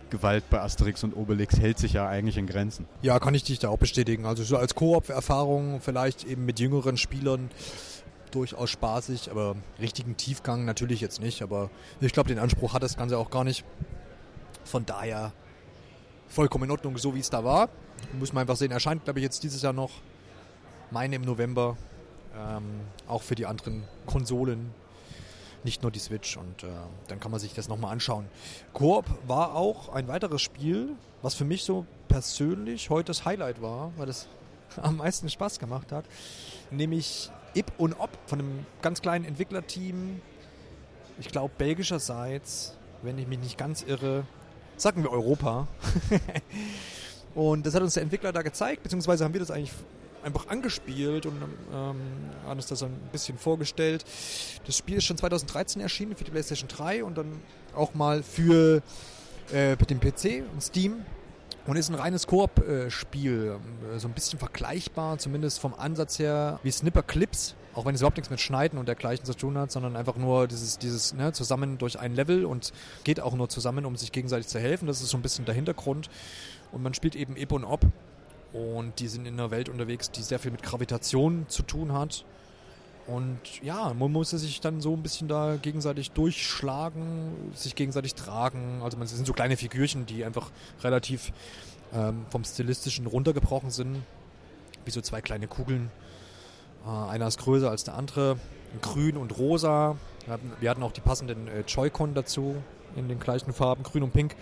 Gewalt 0.09 0.49
bei 0.49 0.59
Asterix 0.59 1.03
und 1.03 1.15
Obelix 1.15 1.59
hält 1.59 1.77
sich 1.77 1.93
ja 1.93 2.07
eigentlich 2.07 2.37
in 2.37 2.47
Grenzen. 2.47 2.87
Ja, 3.01 3.19
kann 3.19 3.35
ich 3.35 3.43
dich 3.43 3.59
da 3.59 3.69
auch 3.69 3.77
bestätigen. 3.77 4.25
Also 4.25 4.43
so 4.43 4.57
als 4.57 4.75
Koop-Erfahrung 4.75 5.81
vielleicht 5.81 6.23
eben 6.25 6.45
mit 6.45 6.59
jüngeren 6.59 6.97
Spielern 6.97 7.49
durchaus 8.31 8.69
spaßig, 8.69 9.31
aber 9.31 9.55
richtigen 9.79 10.17
Tiefgang 10.17 10.65
natürlich 10.65 11.01
jetzt 11.01 11.21
nicht. 11.21 11.41
Aber 11.41 11.69
ich 12.01 12.13
glaube, 12.13 12.29
den 12.29 12.39
Anspruch 12.39 12.73
hat 12.73 12.83
das 12.83 12.97
Ganze 12.97 13.17
auch 13.17 13.29
gar 13.29 13.43
nicht. 13.43 13.65
Von 14.63 14.85
daher 14.85 15.31
vollkommen 16.27 16.65
in 16.65 16.71
Ordnung, 16.71 16.97
so 16.97 17.15
wie 17.15 17.19
es 17.19 17.29
da 17.29 17.43
war. 17.43 17.69
Muss 18.17 18.33
man 18.33 18.41
einfach 18.41 18.55
sehen, 18.55 18.71
erscheint, 18.71 19.03
glaube 19.03 19.19
ich, 19.19 19.23
jetzt 19.23 19.43
dieses 19.43 19.61
Jahr 19.61 19.73
noch. 19.73 19.91
Meine 20.91 21.15
im 21.15 21.23
November. 21.23 21.77
Ähm, 22.37 22.63
auch 23.07 23.23
für 23.23 23.35
die 23.35 23.45
anderen 23.45 23.83
Konsolen. 24.05 24.71
Nicht 25.63 25.81
nur 25.81 25.91
die 25.91 25.99
Switch. 25.99 26.37
Und 26.37 26.63
äh, 26.63 26.67
dann 27.07 27.19
kann 27.19 27.31
man 27.31 27.39
sich 27.39 27.53
das 27.53 27.67
nochmal 27.67 27.91
anschauen. 27.91 28.25
Koop 28.73 29.05
war 29.27 29.55
auch 29.55 29.89
ein 29.89 30.07
weiteres 30.07 30.41
Spiel, 30.41 30.95
was 31.21 31.35
für 31.35 31.45
mich 31.45 31.63
so 31.63 31.85
persönlich 32.07 32.89
heute 32.89 33.07
das 33.07 33.25
Highlight 33.25 33.61
war, 33.61 33.91
weil 33.97 34.09
es 34.09 34.27
am 34.81 34.97
meisten 34.97 35.29
Spaß 35.29 35.59
gemacht 35.59 35.91
hat. 35.91 36.05
Nämlich 36.71 37.29
Ib 37.53 37.71
und 37.77 37.93
Ob 37.93 38.09
von 38.27 38.39
einem 38.39 38.65
ganz 38.81 39.01
kleinen 39.01 39.25
Entwicklerteam. 39.25 40.21
Ich 41.19 41.27
glaube, 41.27 41.53
belgischerseits, 41.57 42.77
wenn 43.01 43.17
ich 43.17 43.27
mich 43.27 43.39
nicht 43.39 43.57
ganz 43.57 43.81
irre. 43.81 44.25
Sagen 44.77 45.03
wir 45.03 45.11
Europa. 45.11 45.67
und 47.35 47.65
das 47.65 47.75
hat 47.75 47.81
uns 47.81 47.95
der 47.95 48.03
Entwickler 48.03 48.31
da 48.31 48.43
gezeigt, 48.43 48.83
beziehungsweise 48.83 49.25
haben 49.25 49.33
wir 49.33 49.41
das 49.41 49.51
eigentlich 49.51 49.73
einfach 50.23 50.47
angespielt 50.47 51.25
und 51.25 51.35
ähm, 51.41 51.95
haben 52.45 52.57
uns 52.57 52.67
das 52.67 52.83
ein 52.83 52.97
bisschen 53.11 53.37
vorgestellt. 53.37 54.05
Das 54.65 54.77
Spiel 54.77 54.97
ist 54.97 55.05
schon 55.05 55.17
2013 55.17 55.81
erschienen 55.81 56.15
für 56.15 56.23
die 56.23 56.31
PlayStation 56.31 56.67
3 56.67 57.03
und 57.03 57.17
dann 57.17 57.41
auch 57.75 57.93
mal 57.93 58.23
für 58.23 58.81
äh, 59.51 59.75
den 59.77 59.99
PC 59.99 60.43
und 60.53 60.61
Steam 60.61 61.05
und 61.69 61.77
ist 61.77 61.89
ein 61.89 61.95
reines 61.95 62.25
Koop-Spiel. 62.25 63.59
So 63.97 64.07
ein 64.07 64.13
bisschen 64.13 64.39
vergleichbar, 64.39 65.19
zumindest 65.19 65.59
vom 65.59 65.75
Ansatz 65.75 66.17
her, 66.17 66.59
wie 66.63 66.71
Snipper 66.71 67.03
Clips. 67.03 67.55
Auch 67.75 67.85
wenn 67.85 67.93
es 67.93 68.01
überhaupt 68.01 68.17
nichts 68.17 68.31
mit 68.31 68.39
Schneiden 68.39 68.79
und 68.79 68.87
dergleichen 68.87 69.23
zu 69.23 69.35
tun 69.35 69.55
hat, 69.57 69.71
sondern 69.71 69.95
einfach 69.95 70.15
nur 70.17 70.47
dieses, 70.47 70.79
dieses 70.79 71.13
ne, 71.13 71.31
zusammen 71.31 71.77
durch 71.77 71.99
ein 71.99 72.15
Level 72.15 72.45
und 72.45 72.73
geht 73.03 73.19
auch 73.19 73.35
nur 73.35 73.49
zusammen, 73.49 73.85
um 73.85 73.95
sich 73.95 74.11
gegenseitig 74.11 74.47
zu 74.47 74.59
helfen. 74.59 74.87
Das 74.87 75.01
ist 75.01 75.09
so 75.09 75.17
ein 75.17 75.21
bisschen 75.21 75.45
der 75.45 75.53
Hintergrund. 75.53 76.09
Und 76.71 76.81
man 76.81 76.95
spielt 76.95 77.15
eben 77.15 77.37
Ib 77.37 77.51
und 77.51 77.65
Ob. 77.65 77.85
Und 78.53 78.99
die 78.99 79.07
sind 79.07 79.27
in 79.27 79.35
einer 79.35 79.51
Welt 79.51 79.69
unterwegs, 79.69 80.09
die 80.11 80.23
sehr 80.23 80.39
viel 80.39 80.51
mit 80.51 80.63
Gravitation 80.63 81.45
zu 81.47 81.63
tun 81.63 81.93
hat. 81.93 82.25
Und 83.05 83.39
ja, 83.63 83.93
man 83.93 84.11
musste 84.11 84.37
sich 84.37 84.61
dann 84.61 84.81
so 84.81 84.93
ein 84.93 85.01
bisschen 85.01 85.27
da 85.27 85.55
gegenseitig 85.55 86.11
durchschlagen, 86.11 87.51
sich 87.55 87.75
gegenseitig 87.75 88.13
tragen. 88.15 88.81
Also 88.83 88.97
man 88.97 89.07
sind 89.07 89.25
so 89.25 89.33
kleine 89.33 89.57
Figürchen, 89.57 90.05
die 90.05 90.23
einfach 90.23 90.51
relativ 90.83 91.31
ähm, 91.93 92.25
vom 92.29 92.43
Stilistischen 92.43 93.07
runtergebrochen 93.07 93.71
sind. 93.71 94.03
Wie 94.85 94.91
so 94.91 95.01
zwei 95.01 95.21
kleine 95.21 95.47
Kugeln. 95.47 95.89
Äh, 96.85 96.89
einer 96.89 97.27
ist 97.27 97.39
größer 97.39 97.69
als 97.69 97.83
der 97.83 97.95
andere. 97.95 98.37
Grün 98.81 99.17
und 99.17 99.37
rosa. 99.39 99.97
Wir 100.25 100.33
hatten, 100.33 100.51
wir 100.59 100.69
hatten 100.69 100.83
auch 100.83 100.91
die 100.91 101.01
passenden 101.01 101.47
äh, 101.47 101.61
Joy-Con 101.61 102.13
dazu 102.13 102.55
in 102.95 103.07
den 103.07 103.19
gleichen 103.19 103.53
Farben, 103.53 103.83
grün 103.83 104.03
und 104.03 104.13
pink. 104.13 104.35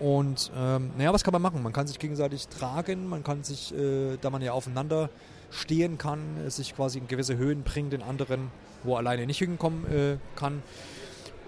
Und 0.00 0.50
ähm, 0.56 0.92
naja, 0.96 1.12
was 1.12 1.22
kann 1.22 1.32
man 1.32 1.42
machen? 1.42 1.62
Man 1.62 1.74
kann 1.74 1.86
sich 1.86 1.98
gegenseitig 1.98 2.48
tragen, 2.48 3.06
man 3.06 3.22
kann 3.22 3.44
sich, 3.44 3.74
äh, 3.74 4.16
da 4.20 4.30
man 4.30 4.40
ja 4.40 4.52
aufeinander 4.52 5.10
stehen 5.50 5.98
kann, 5.98 6.20
sich 6.48 6.74
quasi 6.74 6.98
in 6.98 7.06
gewisse 7.06 7.36
Höhen 7.36 7.62
bringen, 7.62 7.90
den 7.90 8.02
anderen, 8.02 8.50
wo 8.82 8.94
er 8.94 8.98
alleine 8.98 9.26
nicht 9.26 9.38
hinkommen 9.38 9.84
äh, 9.92 10.16
kann. 10.36 10.62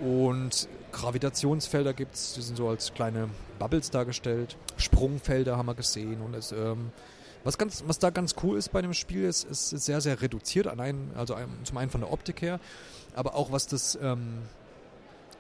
Und 0.00 0.68
Gravitationsfelder 0.92 1.94
gibt 1.94 2.14
es, 2.14 2.34
die 2.34 2.42
sind 2.42 2.56
so 2.56 2.68
als 2.68 2.92
kleine 2.92 3.30
Bubbles 3.58 3.90
dargestellt. 3.90 4.58
Sprungfelder 4.76 5.56
haben 5.56 5.66
wir 5.66 5.74
gesehen. 5.74 6.20
Und 6.20 6.34
es, 6.34 6.52
ähm, 6.52 6.90
was, 7.44 7.56
ganz, 7.56 7.84
was 7.86 7.98
da 7.98 8.10
ganz 8.10 8.34
cool 8.42 8.58
ist 8.58 8.70
bei 8.70 8.82
dem 8.82 8.92
Spiel, 8.92 9.24
ist, 9.24 9.44
ist 9.44 9.70
sehr, 9.70 10.02
sehr 10.02 10.20
reduziert. 10.20 10.66
Allein, 10.66 11.10
also 11.16 11.36
zum 11.64 11.78
einen 11.78 11.90
von 11.90 12.02
der 12.02 12.12
Optik 12.12 12.42
her, 12.42 12.60
aber 13.14 13.34
auch 13.34 13.50
was 13.50 13.66
das 13.66 13.98
ähm, 14.02 14.42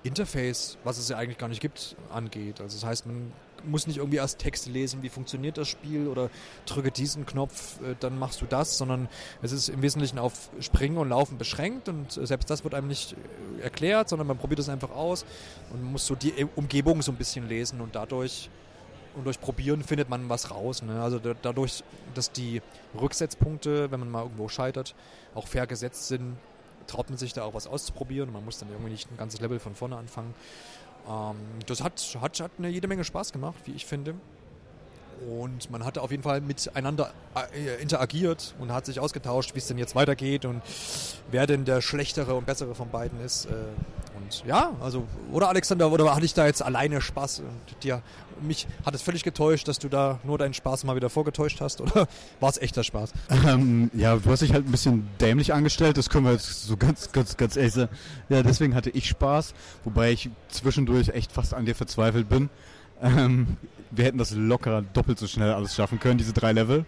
Interface, 0.04 0.78
was 0.84 0.98
es 0.98 1.08
ja 1.08 1.16
eigentlich 1.16 1.38
gar 1.38 1.48
nicht 1.48 1.60
gibt, 1.60 1.96
angeht. 2.10 2.60
Also 2.60 2.76
das 2.76 2.84
heißt, 2.84 3.06
man 3.06 3.32
muss 3.64 3.86
nicht 3.86 3.98
irgendwie 3.98 4.16
erst 4.16 4.38
Texte 4.38 4.70
lesen, 4.70 5.02
wie 5.02 5.08
funktioniert 5.08 5.56
das 5.56 5.68
Spiel 5.68 6.08
oder 6.08 6.30
drücke 6.66 6.90
diesen 6.90 7.26
Knopf, 7.26 7.80
äh, 7.82 7.94
dann 8.00 8.18
machst 8.18 8.40
du 8.40 8.46
das, 8.46 8.76
sondern 8.78 9.08
es 9.40 9.52
ist 9.52 9.68
im 9.68 9.82
Wesentlichen 9.82 10.18
auf 10.18 10.50
Springen 10.60 10.96
und 10.96 11.08
Laufen 11.08 11.38
beschränkt 11.38 11.88
und 11.88 12.16
äh, 12.16 12.26
selbst 12.26 12.50
das 12.50 12.64
wird 12.64 12.74
einem 12.74 12.88
nicht 12.88 13.12
äh, 13.12 13.62
erklärt, 13.62 14.08
sondern 14.08 14.26
man 14.26 14.38
probiert 14.38 14.58
es 14.58 14.68
einfach 14.68 14.90
aus 14.90 15.24
und 15.72 15.82
muss 15.82 16.06
so 16.06 16.14
die 16.14 16.46
Umgebung 16.56 17.02
so 17.02 17.12
ein 17.12 17.16
bisschen 17.16 17.48
lesen 17.48 17.80
und 17.80 17.94
dadurch 17.94 18.50
und 19.14 19.24
durch 19.26 19.40
Probieren 19.40 19.82
findet 19.82 20.08
man 20.08 20.28
was 20.30 20.50
raus. 20.50 20.82
Ne? 20.82 21.02
Also 21.02 21.18
dadurch, 21.18 21.84
dass 22.14 22.32
die 22.32 22.62
Rücksetzpunkte, 22.98 23.90
wenn 23.90 24.00
man 24.00 24.10
mal 24.10 24.22
irgendwo 24.22 24.48
scheitert, 24.48 24.94
auch 25.34 25.46
fair 25.46 25.66
gesetzt 25.66 26.08
sind, 26.08 26.36
traut 26.86 27.08
man 27.08 27.18
sich 27.18 27.32
da 27.32 27.44
auch 27.44 27.54
was 27.54 27.66
auszuprobieren 27.66 28.28
und 28.28 28.34
man 28.34 28.44
muss 28.44 28.58
dann 28.58 28.70
irgendwie 28.70 28.90
nicht 28.90 29.10
ein 29.10 29.16
ganzes 29.16 29.40
Level 29.40 29.58
von 29.58 29.74
vorne 29.74 29.96
anfangen. 29.96 30.34
Ähm, 31.08 31.36
das 31.66 31.82
hat, 31.82 32.00
hat, 32.20 32.40
hat 32.40 32.50
eine 32.58 32.68
jede 32.68 32.88
Menge 32.88 33.04
Spaß 33.04 33.32
gemacht, 33.32 33.58
wie 33.64 33.72
ich 33.72 33.86
finde. 33.86 34.14
Und 35.28 35.70
man 35.70 35.84
hatte 35.84 36.02
auf 36.02 36.10
jeden 36.10 36.22
Fall 36.22 36.40
miteinander 36.40 37.12
äh, 37.54 37.80
interagiert 37.80 38.54
und 38.58 38.72
hat 38.72 38.86
sich 38.86 38.98
ausgetauscht, 38.98 39.54
wie 39.54 39.58
es 39.58 39.68
denn 39.68 39.78
jetzt 39.78 39.94
weitergeht 39.94 40.44
und 40.44 40.62
wer 41.30 41.46
denn 41.46 41.64
der 41.64 41.80
schlechtere 41.80 42.34
und 42.34 42.46
bessere 42.46 42.74
von 42.74 42.90
beiden 42.90 43.20
ist. 43.20 43.46
Äh, 43.46 43.50
und 44.16 44.44
ja, 44.46 44.72
also, 44.80 45.06
oder 45.30 45.48
Alexander, 45.48 45.90
oder 45.90 46.14
hatte 46.14 46.24
ich 46.24 46.34
da 46.34 46.46
jetzt 46.46 46.62
alleine 46.62 47.00
Spaß 47.00 47.40
und 47.40 47.84
dir, 47.84 48.02
mich 48.42 48.66
hat 48.84 48.94
es 48.94 49.02
völlig 49.02 49.22
getäuscht, 49.22 49.68
dass 49.68 49.78
du 49.78 49.88
da 49.88 50.18
nur 50.24 50.38
deinen 50.38 50.54
Spaß 50.54 50.84
mal 50.84 50.96
wieder 50.96 51.10
vorgetäuscht 51.10 51.60
hast, 51.60 51.80
oder 51.80 52.06
war 52.40 52.50
es 52.50 52.58
echter 52.58 52.84
Spaß? 52.84 53.12
Ähm, 53.46 53.90
ja, 53.94 54.16
du 54.16 54.30
hast 54.30 54.42
dich 54.42 54.52
halt 54.52 54.66
ein 54.66 54.70
bisschen 54.70 55.08
dämlich 55.20 55.54
angestellt, 55.54 55.96
das 55.96 56.10
können 56.10 56.26
wir 56.26 56.32
jetzt 56.32 56.64
so 56.64 56.76
ganz, 56.76 57.12
ganz, 57.12 57.36
ganz 57.36 57.56
ehrlich 57.56 57.72
sagen. 57.72 57.96
Ja, 58.28 58.42
deswegen 58.42 58.74
hatte 58.74 58.90
ich 58.90 59.08
Spaß, 59.08 59.54
wobei 59.84 60.12
ich 60.12 60.30
zwischendurch 60.48 61.08
echt 61.10 61.32
fast 61.32 61.54
an 61.54 61.64
dir 61.64 61.74
verzweifelt 61.74 62.28
bin. 62.28 62.50
Ähm, 63.02 63.56
wir 63.90 64.04
hätten 64.04 64.18
das 64.18 64.32
locker 64.32 64.82
doppelt 64.92 65.18
so 65.18 65.26
schnell 65.26 65.52
alles 65.52 65.74
schaffen 65.74 66.00
können, 66.00 66.18
diese 66.18 66.32
drei 66.32 66.52
Level. 66.52 66.84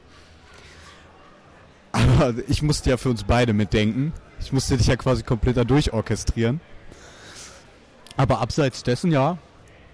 Aber 1.94 2.34
ich 2.48 2.60
musste 2.60 2.90
ja 2.90 2.96
für 2.96 3.08
uns 3.08 3.22
beide 3.22 3.52
mitdenken. 3.52 4.12
Ich 4.40 4.52
musste 4.52 4.76
dich 4.76 4.88
ja 4.88 4.96
quasi 4.96 5.22
komplett 5.22 5.56
da 5.56 5.64
durchorchestrieren. 5.64 6.60
Aber 8.16 8.40
abseits 8.40 8.82
dessen, 8.82 9.12
ja, 9.12 9.38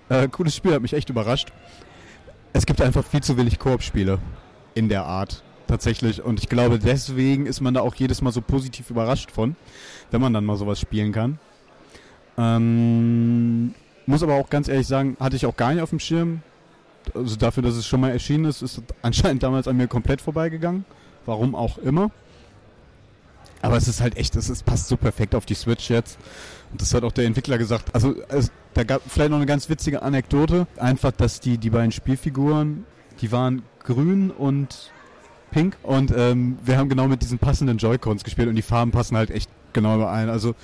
äh, 0.08 0.26
cooles 0.28 0.56
Spiel, 0.56 0.72
hat 0.72 0.82
mich 0.82 0.94
echt 0.94 1.10
überrascht. 1.10 1.52
Es 2.54 2.64
gibt 2.64 2.80
einfach 2.80 3.04
viel 3.04 3.22
zu 3.22 3.36
wenig 3.36 3.58
Koop-Spiele 3.58 4.18
in 4.74 4.88
der 4.88 5.04
Art 5.04 5.42
tatsächlich. 5.68 6.22
Und 6.22 6.40
ich 6.40 6.48
glaube, 6.48 6.78
deswegen 6.78 7.44
ist 7.44 7.60
man 7.60 7.74
da 7.74 7.82
auch 7.82 7.94
jedes 7.94 8.22
Mal 8.22 8.32
so 8.32 8.40
positiv 8.40 8.88
überrascht 8.88 9.30
von, 9.30 9.54
wenn 10.10 10.22
man 10.22 10.32
dann 10.32 10.44
mal 10.44 10.56
sowas 10.56 10.80
spielen 10.80 11.12
kann. 11.12 11.38
Ähm, 12.38 13.74
muss 14.06 14.22
aber 14.22 14.34
auch 14.34 14.48
ganz 14.48 14.68
ehrlich 14.68 14.86
sagen, 14.86 15.18
hatte 15.20 15.36
ich 15.36 15.44
auch 15.44 15.56
gar 15.56 15.72
nicht 15.72 15.82
auf 15.82 15.90
dem 15.90 16.00
Schirm. 16.00 16.42
Also 17.14 17.36
dafür, 17.36 17.62
dass 17.62 17.74
es 17.74 17.86
schon 17.86 18.00
mal 18.00 18.10
erschienen 18.10 18.46
ist, 18.46 18.62
ist 18.62 18.82
anscheinend 19.02 19.42
damals 19.42 19.68
an 19.68 19.76
mir 19.76 19.86
komplett 19.86 20.22
vorbeigegangen. 20.22 20.86
Warum 21.26 21.54
auch 21.54 21.78
immer. 21.78 22.10
Aber 23.62 23.76
es 23.76 23.88
ist 23.88 24.00
halt 24.00 24.16
echt, 24.16 24.36
es, 24.36 24.48
ist, 24.48 24.64
passt 24.64 24.88
so 24.88 24.96
perfekt 24.96 25.34
auf 25.34 25.44
die 25.44 25.54
Switch 25.54 25.90
jetzt. 25.90 26.18
Und 26.72 26.80
das 26.80 26.94
hat 26.94 27.04
auch 27.04 27.12
der 27.12 27.26
Entwickler 27.26 27.58
gesagt. 27.58 27.94
Also 27.94 28.14
es, 28.28 28.50
da 28.74 28.84
gab 28.84 29.02
vielleicht 29.06 29.30
noch 29.30 29.36
eine 29.36 29.46
ganz 29.46 29.68
witzige 29.68 30.02
Anekdote. 30.02 30.66
Einfach, 30.76 31.12
dass 31.12 31.40
die, 31.40 31.58
die 31.58 31.70
beiden 31.70 31.92
Spielfiguren, 31.92 32.86
die 33.20 33.32
waren 33.32 33.62
grün 33.84 34.30
und 34.30 34.90
pink. 35.50 35.76
Und 35.82 36.12
ähm, 36.16 36.58
wir 36.64 36.78
haben 36.78 36.88
genau 36.88 37.06
mit 37.06 37.22
diesen 37.22 37.38
passenden 37.38 37.76
Joy-Cons 37.76 38.24
gespielt 38.24 38.48
und 38.48 38.54
die 38.54 38.62
Farben 38.62 38.92
passen 38.92 39.16
halt 39.16 39.30
echt 39.30 39.50
genau 39.72 39.96
überein. 39.96 40.30
Also 40.30 40.54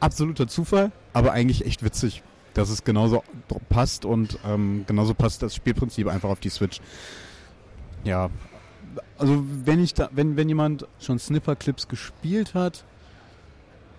absoluter 0.00 0.46
Zufall, 0.46 0.92
aber 1.14 1.32
eigentlich 1.32 1.64
echt 1.64 1.82
witzig, 1.82 2.22
dass 2.52 2.68
es 2.68 2.84
genauso 2.84 3.24
passt 3.70 4.04
und 4.04 4.38
ähm, 4.46 4.84
genauso 4.86 5.14
passt 5.14 5.42
das 5.42 5.54
Spielprinzip 5.54 6.06
einfach 6.06 6.28
auf 6.28 6.40
die 6.40 6.50
Switch. 6.50 6.80
Ja, 8.04 8.28
also 9.18 9.44
wenn 9.64 9.82
ich 9.82 9.94
da, 9.94 10.08
wenn, 10.12 10.36
wenn 10.36 10.48
jemand 10.48 10.86
schon 11.00 11.18
Snipper-Clips 11.18 11.88
gespielt 11.88 12.54
hat 12.54 12.84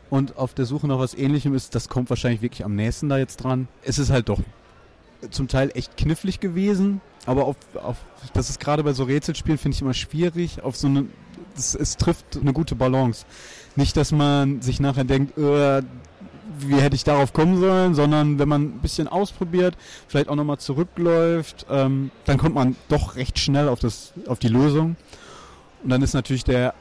und 0.09 0.37
auf 0.37 0.53
der 0.53 0.65
Suche 0.65 0.87
nach 0.87 0.99
was 0.99 1.13
ähnlichem 1.13 1.53
ist, 1.55 1.75
das 1.75 1.89
kommt 1.89 2.09
wahrscheinlich 2.09 2.41
wirklich 2.41 2.65
am 2.65 2.75
nächsten 2.75 3.09
da 3.09 3.17
jetzt 3.17 3.37
dran. 3.37 3.67
Es 3.83 3.99
ist 3.99 4.09
halt 4.09 4.29
doch 4.29 4.41
zum 5.31 5.47
Teil 5.47 5.71
echt 5.73 5.97
knifflig 5.97 6.39
gewesen, 6.39 7.01
aber 7.25 7.45
auf, 7.45 7.55
auf 7.75 7.97
das 8.33 8.49
ist 8.49 8.59
gerade 8.59 8.83
bei 8.83 8.93
so 8.93 9.03
Rätselspielen 9.03 9.57
finde 9.57 9.75
ich 9.75 9.81
immer 9.81 9.93
schwierig, 9.93 10.61
auf 10.61 10.75
so 10.75 10.87
eine 10.87 11.05
es, 11.57 11.75
es, 11.75 11.97
trifft 11.97 12.37
eine 12.37 12.53
gute 12.53 12.75
Balance. 12.75 13.25
Nicht, 13.75 13.97
dass 13.97 14.11
man 14.11 14.61
sich 14.61 14.79
nachher 14.79 15.03
denkt, 15.03 15.37
äh, 15.37 15.81
wie 16.59 16.75
hätte 16.75 16.95
ich 16.95 17.03
darauf 17.03 17.33
kommen 17.33 17.59
sollen, 17.59 17.95
sondern 17.95 18.39
wenn 18.39 18.49
man 18.49 18.63
ein 18.63 18.79
bisschen 18.79 19.07
ausprobiert, 19.07 19.75
vielleicht 20.07 20.29
auch 20.29 20.35
nochmal 20.35 20.57
zurückläuft, 20.57 21.65
ähm, 21.69 22.11
dann 22.25 22.37
kommt 22.37 22.55
man 22.55 22.75
doch 22.89 23.15
recht 23.15 23.39
schnell 23.39 23.69
auf, 23.69 23.79
das, 23.79 24.13
auf 24.27 24.39
die 24.39 24.47
Lösung. 24.47 24.95
Und 25.83 25.89
dann 25.89 26.01
ist 26.01 26.13
natürlich 26.13 26.43
der 26.43 26.73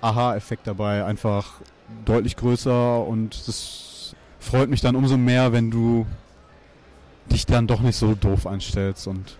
Aha-Effekt 0.00 0.66
dabei 0.66 1.04
einfach 1.04 1.60
deutlich 2.04 2.36
größer 2.36 3.06
und 3.06 3.46
das 3.48 4.14
freut 4.40 4.70
mich 4.70 4.80
dann 4.80 4.96
umso 4.96 5.16
mehr, 5.16 5.52
wenn 5.52 5.70
du 5.70 6.06
dich 7.30 7.46
dann 7.46 7.66
doch 7.66 7.80
nicht 7.80 7.96
so 7.96 8.14
doof 8.14 8.46
anstellst 8.46 9.06
und 9.06 9.38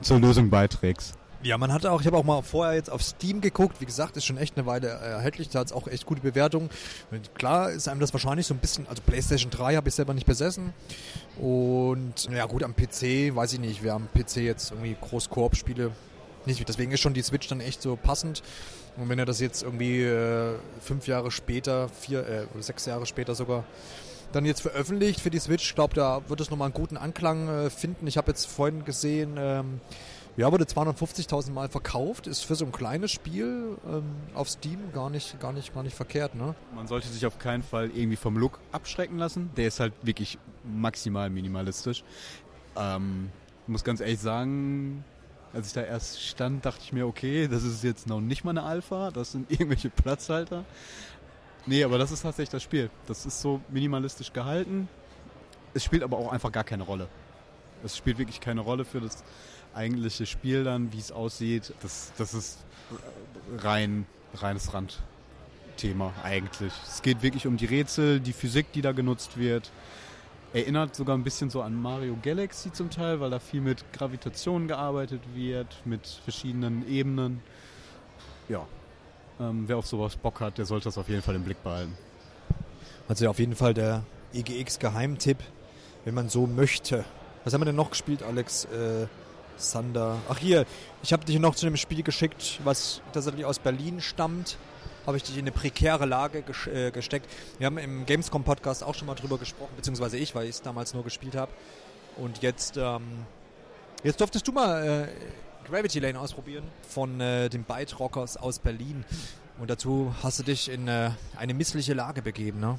zur 0.00 0.20
Lösung 0.20 0.50
beiträgst. 0.50 1.14
Ja, 1.46 1.58
man 1.58 1.72
hatte 1.72 1.92
auch, 1.92 2.00
ich 2.00 2.08
habe 2.08 2.16
auch 2.16 2.24
mal 2.24 2.42
vorher 2.42 2.74
jetzt 2.74 2.90
auf 2.90 3.00
Steam 3.04 3.40
geguckt, 3.40 3.80
wie 3.80 3.86
gesagt, 3.86 4.16
ist 4.16 4.24
schon 4.24 4.36
echt 4.36 4.56
eine 4.56 4.66
Weile 4.66 4.88
erhältlich, 4.88 5.48
da 5.48 5.60
hat 5.60 5.68
es 5.68 5.72
auch 5.72 5.86
echt 5.86 6.04
gute 6.04 6.20
Bewertungen. 6.20 6.70
Klar 7.34 7.70
ist 7.70 7.86
einem 7.86 8.00
das 8.00 8.12
wahrscheinlich 8.12 8.48
so 8.48 8.54
ein 8.54 8.58
bisschen, 8.58 8.84
also 8.88 9.00
PlayStation 9.06 9.52
3 9.52 9.76
habe 9.76 9.88
ich 9.88 9.94
selber 9.94 10.12
nicht 10.12 10.26
besessen 10.26 10.72
und 11.40 12.28
ja 12.32 12.46
gut, 12.46 12.64
am 12.64 12.74
PC, 12.74 13.36
weiß 13.36 13.52
ich 13.52 13.60
nicht, 13.60 13.84
wer 13.84 13.94
am 13.94 14.08
PC 14.12 14.38
jetzt 14.38 14.72
irgendwie 14.72 14.96
groß 15.00 15.30
Koop-Spiele 15.30 15.92
nicht, 16.46 16.68
deswegen 16.68 16.90
ist 16.90 17.00
schon 17.00 17.14
die 17.14 17.22
Switch 17.22 17.46
dann 17.46 17.60
echt 17.60 17.80
so 17.80 17.94
passend. 17.94 18.42
Und 18.96 19.08
wenn 19.08 19.18
er 19.18 19.24
das 19.24 19.38
jetzt 19.38 19.62
irgendwie 19.62 20.02
äh, 20.02 20.54
fünf 20.80 21.06
Jahre 21.06 21.30
später, 21.30 21.88
vier 21.88 22.26
äh, 22.26 22.46
oder 22.54 22.62
sechs 22.62 22.86
Jahre 22.86 23.06
später 23.06 23.36
sogar 23.36 23.64
dann 24.32 24.44
jetzt 24.44 24.62
veröffentlicht 24.62 25.20
für 25.20 25.30
die 25.30 25.38
Switch, 25.38 25.74
glaube, 25.74 25.94
da 25.94 26.22
wird 26.28 26.40
es 26.40 26.50
nochmal 26.50 26.66
einen 26.66 26.74
guten 26.74 26.96
Anklang 26.96 27.48
äh, 27.48 27.70
finden. 27.70 28.06
Ich 28.06 28.16
habe 28.16 28.28
jetzt 28.30 28.46
vorhin 28.46 28.84
gesehen, 28.84 29.36
ähm, 29.38 29.80
ja, 30.36 30.52
wurde 30.52 30.64
250.000 30.64 31.50
Mal 31.52 31.68
verkauft, 31.68 32.26
ist 32.26 32.44
für 32.44 32.54
so 32.54 32.66
ein 32.66 32.72
kleines 32.72 33.10
Spiel 33.10 33.78
ähm, 33.86 34.04
auf 34.34 34.50
Steam 34.50 34.92
gar 34.92 35.08
nicht, 35.08 35.40
gar 35.40 35.52
nicht, 35.52 35.72
gar 35.72 35.82
nicht 35.82 35.96
verkehrt, 35.96 36.34
ne? 36.34 36.54
Man 36.74 36.86
sollte 36.86 37.08
sich 37.08 37.24
auf 37.24 37.38
keinen 37.38 37.62
Fall 37.62 37.90
irgendwie 37.94 38.16
vom 38.16 38.36
Look 38.36 38.58
abschrecken 38.70 39.18
lassen. 39.18 39.50
Der 39.56 39.68
ist 39.68 39.80
halt 39.80 39.94
wirklich 40.02 40.38
maximal 40.62 41.30
minimalistisch. 41.30 42.04
Ähm, 42.76 43.30
muss 43.66 43.82
ganz 43.82 44.00
ehrlich 44.00 44.20
sagen, 44.20 45.04
als 45.54 45.68
ich 45.68 45.72
da 45.72 45.82
erst 45.82 46.22
stand, 46.22 46.66
dachte 46.66 46.80
ich 46.82 46.92
mir, 46.92 47.06
okay, 47.06 47.48
das 47.48 47.62
ist 47.62 47.82
jetzt 47.82 48.06
noch 48.06 48.20
nicht 48.20 48.44
mal 48.44 48.50
eine 48.50 48.62
Alpha, 48.62 49.10
das 49.10 49.32
sind 49.32 49.50
irgendwelche 49.50 49.88
Platzhalter. 49.88 50.64
Nee, 51.64 51.82
aber 51.82 51.96
das 51.96 52.12
ist 52.12 52.22
tatsächlich 52.22 52.50
das 52.50 52.62
Spiel. 52.62 52.90
Das 53.06 53.24
ist 53.24 53.40
so 53.40 53.60
minimalistisch 53.70 54.32
gehalten. 54.32 54.88
Es 55.72 55.82
spielt 55.82 56.02
aber 56.02 56.18
auch 56.18 56.30
einfach 56.30 56.52
gar 56.52 56.62
keine 56.62 56.82
Rolle. 56.82 57.08
Es 57.82 57.96
spielt 57.96 58.18
wirklich 58.18 58.40
keine 58.40 58.60
Rolle 58.60 58.84
für 58.84 59.00
das 59.00 59.24
eigentliche 59.76 60.26
Spiel 60.26 60.64
dann, 60.64 60.92
wie 60.92 60.98
es 60.98 61.12
aussieht, 61.12 61.72
das, 61.82 62.12
das 62.18 62.34
ist 62.34 62.58
rein, 63.58 64.06
reines 64.34 64.72
Randthema 64.72 66.12
eigentlich. 66.22 66.72
Es 66.86 67.02
geht 67.02 67.22
wirklich 67.22 67.46
um 67.46 67.56
die 67.56 67.66
Rätsel, 67.66 68.20
die 68.20 68.32
Physik, 68.32 68.72
die 68.72 68.82
da 68.82 68.92
genutzt 68.92 69.36
wird. 69.36 69.70
Erinnert 70.52 70.94
sogar 70.96 71.16
ein 71.16 71.24
bisschen 71.24 71.50
so 71.50 71.60
an 71.60 71.74
Mario 71.80 72.16
Galaxy 72.22 72.72
zum 72.72 72.88
Teil, 72.88 73.20
weil 73.20 73.30
da 73.30 73.38
viel 73.38 73.60
mit 73.60 73.84
Gravitation 73.92 74.68
gearbeitet 74.68 75.20
wird, 75.34 75.66
mit 75.84 76.06
verschiedenen 76.06 76.88
Ebenen. 76.88 77.42
Ja, 78.48 78.66
Ähm, 79.38 79.64
wer 79.66 79.76
auf 79.76 79.86
sowas 79.86 80.16
Bock 80.16 80.40
hat, 80.40 80.56
der 80.56 80.64
sollte 80.64 80.84
das 80.84 80.96
auf 80.96 81.10
jeden 81.10 81.20
Fall 81.20 81.34
im 81.34 81.42
Blick 81.44 81.62
behalten. 81.62 81.92
Also 83.06 83.28
auf 83.28 83.38
jeden 83.38 83.54
Fall 83.54 83.74
der 83.74 84.02
EGX-Geheimtipp, 84.32 85.36
wenn 86.06 86.14
man 86.14 86.30
so 86.30 86.46
möchte. 86.46 87.04
Was 87.44 87.52
haben 87.52 87.60
wir 87.60 87.66
denn 87.66 87.76
noch 87.76 87.90
gespielt, 87.90 88.22
Alex? 88.22 88.64
Äh, 88.64 89.06
Sander. 89.56 90.18
Ach 90.28 90.38
hier, 90.38 90.66
ich 91.02 91.12
habe 91.12 91.24
dich 91.24 91.38
noch 91.38 91.54
zu 91.54 91.66
einem 91.66 91.76
Spiel 91.76 92.02
geschickt, 92.02 92.60
was 92.64 93.00
tatsächlich 93.12 93.44
aus 93.44 93.58
Berlin 93.58 94.00
stammt. 94.00 94.56
Habe 95.06 95.16
ich 95.16 95.22
dich 95.22 95.34
in 95.34 95.42
eine 95.42 95.52
prekäre 95.52 96.04
Lage 96.04 96.42
ges 96.42 96.66
äh, 96.66 96.90
gesteckt. 96.90 97.30
Wir 97.58 97.66
haben 97.66 97.78
im 97.78 98.06
Gamescom-Podcast 98.06 98.82
auch 98.82 98.94
schon 98.94 99.06
mal 99.06 99.14
drüber 99.14 99.38
gesprochen, 99.38 99.72
beziehungsweise 99.76 100.16
ich, 100.16 100.34
weil 100.34 100.44
ich 100.44 100.50
es 100.50 100.62
damals 100.62 100.94
nur 100.94 101.04
gespielt 101.04 101.36
habe. 101.36 101.52
Und 102.16 102.42
jetzt, 102.42 102.76
ähm, 102.76 103.24
jetzt 104.02 104.20
durftest 104.20 104.48
du 104.48 104.52
mal 104.52 105.08
äh, 105.08 105.68
Gravity 105.68 106.00
Lane 106.00 106.18
ausprobieren 106.18 106.64
von 106.88 107.20
äh, 107.20 107.48
den 107.48 107.62
Byte 107.62 107.98
Rockers 108.00 108.36
aus 108.36 108.58
Berlin. 108.58 109.04
Und 109.58 109.70
dazu 109.70 110.14
hast 110.22 110.38
du 110.38 110.42
dich 110.42 110.70
in 110.70 110.86
äh, 110.86 111.10
eine 111.36 111.54
missliche 111.54 111.94
Lage 111.94 112.22
begeben, 112.22 112.60
ne? 112.60 112.78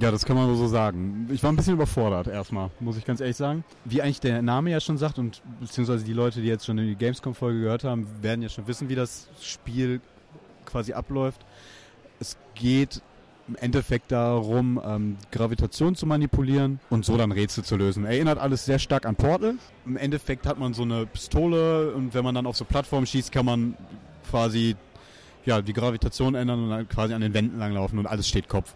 Ja, 0.00 0.10
das 0.10 0.24
kann 0.24 0.36
man 0.36 0.54
so 0.56 0.66
sagen. 0.66 1.28
Ich 1.30 1.42
war 1.42 1.52
ein 1.52 1.56
bisschen 1.56 1.74
überfordert 1.74 2.26
erstmal, 2.26 2.70
muss 2.80 2.96
ich 2.96 3.04
ganz 3.04 3.20
ehrlich 3.20 3.36
sagen. 3.36 3.62
Wie 3.84 4.02
eigentlich 4.02 4.20
der 4.20 4.42
Name 4.42 4.70
ja 4.70 4.80
schon 4.80 4.98
sagt 4.98 5.18
und 5.18 5.40
beziehungsweise 5.60 6.04
die 6.04 6.12
Leute, 6.12 6.40
die 6.40 6.48
jetzt 6.48 6.66
schon 6.66 6.78
die 6.78 6.96
Gamescom-Folge 6.96 7.60
gehört 7.60 7.84
haben, 7.84 8.08
werden 8.20 8.42
ja 8.42 8.48
schon 8.48 8.66
wissen, 8.66 8.88
wie 8.88 8.96
das 8.96 9.28
Spiel 9.40 10.00
quasi 10.64 10.94
abläuft. 10.94 11.44
Es 12.18 12.36
geht 12.56 13.02
im 13.46 13.56
Endeffekt 13.56 14.10
darum, 14.10 14.80
ähm, 14.84 15.16
Gravitation 15.30 15.94
zu 15.94 16.06
manipulieren 16.06 16.80
und 16.90 17.04
so 17.04 17.16
dann 17.16 17.30
Rätsel 17.30 17.62
zu 17.62 17.76
lösen. 17.76 18.04
Erinnert 18.04 18.38
alles 18.38 18.64
sehr 18.64 18.78
stark 18.78 19.06
an 19.06 19.14
Portal. 19.14 19.56
Im 19.86 19.96
Endeffekt 19.96 20.46
hat 20.46 20.58
man 20.58 20.74
so 20.74 20.82
eine 20.82 21.06
Pistole 21.06 21.92
und 21.92 22.14
wenn 22.14 22.24
man 22.24 22.34
dann 22.34 22.46
auf 22.46 22.56
so 22.56 22.64
Plattformen 22.64 23.06
schießt, 23.06 23.30
kann 23.30 23.44
man 23.44 23.76
quasi 24.28 24.76
ja, 25.46 25.62
die 25.62 25.72
Gravitation 25.72 26.34
ändern 26.34 26.64
und 26.64 26.70
dann 26.70 26.88
quasi 26.88 27.14
an 27.14 27.20
den 27.20 27.34
Wänden 27.34 27.58
langlaufen 27.58 27.98
und 27.98 28.06
alles 28.06 28.28
steht 28.28 28.48
Kopf. 28.48 28.74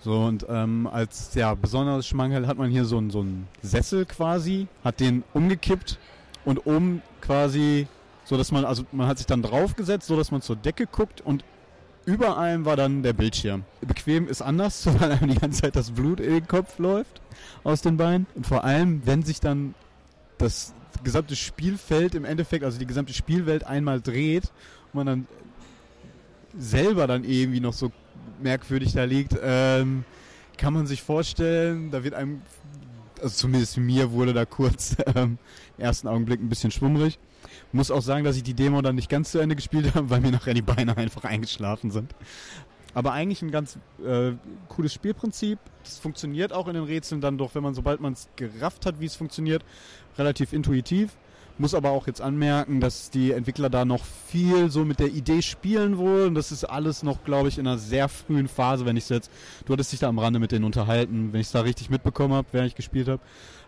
So, 0.00 0.20
und 0.20 0.46
ähm, 0.48 0.86
als 0.86 1.34
ja, 1.34 1.54
besonderes 1.54 2.06
Schmankerl 2.06 2.46
hat 2.46 2.56
man 2.56 2.70
hier 2.70 2.84
so 2.84 2.98
einen 2.98 3.10
so 3.10 3.20
einen 3.20 3.48
Sessel 3.62 4.06
quasi, 4.06 4.68
hat 4.84 5.00
den 5.00 5.24
umgekippt 5.34 5.98
und 6.44 6.66
oben 6.66 7.02
quasi, 7.20 7.88
so 8.24 8.36
dass 8.36 8.52
man, 8.52 8.64
also 8.64 8.84
man 8.92 9.08
hat 9.08 9.18
sich 9.18 9.26
dann 9.26 9.42
draufgesetzt, 9.42 10.06
so 10.06 10.16
dass 10.16 10.30
man 10.30 10.40
zur 10.40 10.56
Decke 10.56 10.86
guckt 10.86 11.20
und 11.20 11.44
über 12.04 12.38
allem 12.38 12.64
war 12.64 12.76
dann 12.76 13.02
der 13.02 13.12
Bildschirm. 13.12 13.64
Bequem 13.82 14.28
ist 14.28 14.40
anders, 14.40 14.86
weil 15.00 15.12
einem 15.12 15.30
die 15.30 15.38
ganze 15.38 15.62
Zeit 15.62 15.76
das 15.76 15.90
Blut 15.90 16.20
in 16.20 16.32
den 16.32 16.46
Kopf 16.46 16.78
läuft 16.78 17.20
aus 17.64 17.82
den 17.82 17.96
Beinen. 17.96 18.26
Und 18.34 18.46
vor 18.46 18.64
allem, 18.64 19.02
wenn 19.04 19.22
sich 19.24 19.40
dann 19.40 19.74
das 20.38 20.72
gesamte 21.04 21.36
Spielfeld 21.36 22.14
im 22.14 22.24
Endeffekt, 22.24 22.64
also 22.64 22.78
die 22.78 22.86
gesamte 22.86 23.12
Spielwelt 23.12 23.66
einmal 23.66 24.00
dreht 24.00 24.44
und 24.92 24.94
man 24.94 25.06
dann 25.06 25.26
selber 26.56 27.06
dann 27.06 27.24
irgendwie 27.24 27.60
noch 27.60 27.72
so 27.72 27.92
merkwürdig 28.40 28.92
da 28.92 29.04
liegt, 29.04 29.36
ähm, 29.42 30.04
kann 30.56 30.74
man 30.74 30.86
sich 30.86 31.02
vorstellen, 31.02 31.90
da 31.90 32.04
wird 32.04 32.14
einem, 32.14 32.42
also 33.22 33.34
zumindest 33.34 33.76
mir 33.78 34.12
wurde 34.12 34.32
da 34.32 34.44
kurz 34.44 34.96
ähm, 35.14 35.38
im 35.76 35.84
ersten 35.84 36.08
Augenblick 36.08 36.40
ein 36.40 36.48
bisschen 36.48 36.70
schwummrig. 36.70 37.18
Muss 37.72 37.90
auch 37.90 38.02
sagen, 38.02 38.24
dass 38.24 38.36
ich 38.36 38.42
die 38.42 38.54
Demo 38.54 38.82
dann 38.82 38.94
nicht 38.94 39.08
ganz 39.08 39.30
zu 39.30 39.38
Ende 39.38 39.56
gespielt 39.56 39.94
habe, 39.94 40.10
weil 40.10 40.20
mir 40.20 40.32
nachher 40.32 40.54
die 40.54 40.62
Beine 40.62 40.96
einfach 40.96 41.24
eingeschlafen 41.24 41.90
sind. 41.90 42.14
Aber 42.94 43.12
eigentlich 43.12 43.42
ein 43.42 43.50
ganz 43.50 43.78
äh, 44.04 44.32
cooles 44.68 44.92
Spielprinzip. 44.92 45.58
Das 45.84 45.98
funktioniert 45.98 46.52
auch 46.52 46.68
in 46.68 46.74
den 46.74 46.84
Rätseln 46.84 47.20
dann 47.20 47.38
doch, 47.38 47.54
wenn 47.54 47.62
man, 47.62 47.74
sobald 47.74 48.00
man 48.00 48.14
es 48.14 48.28
gerafft 48.36 48.86
hat, 48.86 48.98
wie 48.98 49.06
es 49.06 49.14
funktioniert, 49.14 49.64
relativ 50.16 50.52
intuitiv. 50.52 51.16
Muss 51.60 51.74
aber 51.74 51.90
auch 51.90 52.06
jetzt 52.06 52.20
anmerken, 52.20 52.80
dass 52.80 53.10
die 53.10 53.32
Entwickler 53.32 53.68
da 53.68 53.84
noch 53.84 54.04
viel 54.04 54.70
so 54.70 54.84
mit 54.84 55.00
der 55.00 55.08
Idee 55.08 55.42
spielen 55.42 55.98
wollen. 55.98 56.36
Das 56.36 56.52
ist 56.52 56.64
alles 56.64 57.02
noch, 57.02 57.24
glaube 57.24 57.48
ich, 57.48 57.58
in 57.58 57.66
einer 57.66 57.78
sehr 57.78 58.08
frühen 58.08 58.46
Phase, 58.46 58.86
wenn 58.86 58.96
ich 58.96 59.04
es 59.04 59.10
jetzt. 59.10 59.30
Du 59.66 59.72
hattest 59.72 59.92
dich 59.92 59.98
da 59.98 60.08
am 60.08 60.20
Rande 60.20 60.38
mit 60.38 60.52
denen 60.52 60.64
unterhalten, 60.64 61.32
wenn 61.32 61.40
ich 61.40 61.48
es 61.48 61.52
da 61.52 61.62
richtig 61.62 61.90
mitbekommen 61.90 62.32
habe, 62.34 62.46
während 62.52 62.68
ich 62.68 62.76
gespielt 62.76 63.08
habe. 63.08 63.20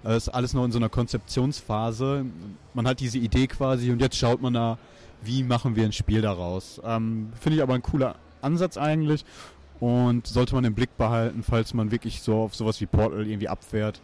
Das 0.05 0.29
ist 0.29 0.29
alles 0.29 0.55
noch 0.55 0.65
in 0.65 0.71
so 0.71 0.79
einer 0.79 0.89
Konzeptionsphase. 0.89 2.27
Man 2.75 2.87
hat 2.87 3.01
diese 3.01 3.19
Idee 3.19 3.49
quasi 3.49 3.91
und 3.91 4.01
jetzt 4.01 4.17
schaut 4.17 4.41
man 4.41 4.55
da, 4.55 4.79
wie 5.23 5.43
machen 5.43 5.75
wir 5.75 5.85
ein 5.85 5.93
Spiel 5.93 6.23
daraus. 6.23 6.81
Ähm, 6.85 7.33
Finde 7.41 7.57
ich 7.57 7.63
aber 7.63 7.75
ein 7.75 7.83
cooler 7.83 8.15
Ansatz 8.41 8.79
eigentlich 8.79 9.25
und 9.81 10.27
sollte 10.27 10.55
man 10.55 10.65
im 10.65 10.75
Blick 10.75 10.97
behalten, 10.97 11.43
falls 11.43 11.75
man 11.75 11.91
wirklich 11.91 12.23
so 12.23 12.37
auf 12.43 12.55
sowas 12.55 12.81
wie 12.81 12.87
Portal 12.87 13.27
irgendwie 13.27 13.49
abfährt. 13.49 14.01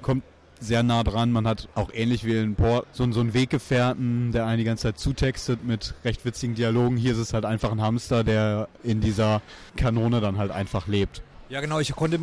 Kommt 0.00 0.22
sehr 0.60 0.82
nah 0.82 1.02
dran. 1.04 1.32
Man 1.32 1.46
hat 1.46 1.68
auch 1.74 1.90
ähnlich 1.92 2.24
wie 2.24 2.36
in 2.36 2.54
Port 2.54 2.86
so, 2.92 3.10
so 3.12 3.20
einen 3.20 3.34
Weggefährten, 3.34 4.32
der 4.32 4.46
einen 4.46 4.58
die 4.58 4.64
ganze 4.64 4.84
Zeit 4.84 4.98
zutextet 4.98 5.64
mit 5.64 5.94
recht 6.04 6.24
witzigen 6.24 6.54
Dialogen. 6.54 6.96
Hier 6.96 7.12
ist 7.12 7.18
es 7.18 7.32
halt 7.32 7.44
einfach 7.44 7.72
ein 7.72 7.80
Hamster, 7.80 8.24
der 8.24 8.68
in 8.82 9.00
dieser 9.00 9.42
Kanone 9.76 10.20
dann 10.20 10.38
halt 10.38 10.50
einfach 10.50 10.86
lebt. 10.86 11.22
Ja, 11.48 11.60
genau. 11.60 11.78
Ich 11.78 11.94
konnte 11.94 12.18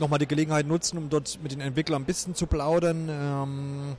nochmal 0.00 0.18
die 0.18 0.26
Gelegenheit 0.26 0.66
nutzen, 0.66 0.98
um 0.98 1.08
dort 1.08 1.38
mit 1.42 1.52
den 1.52 1.60
Entwicklern 1.60 2.02
ein 2.02 2.06
bisschen 2.06 2.34
zu 2.34 2.46
plaudern. 2.46 3.08
Ähm 3.08 3.96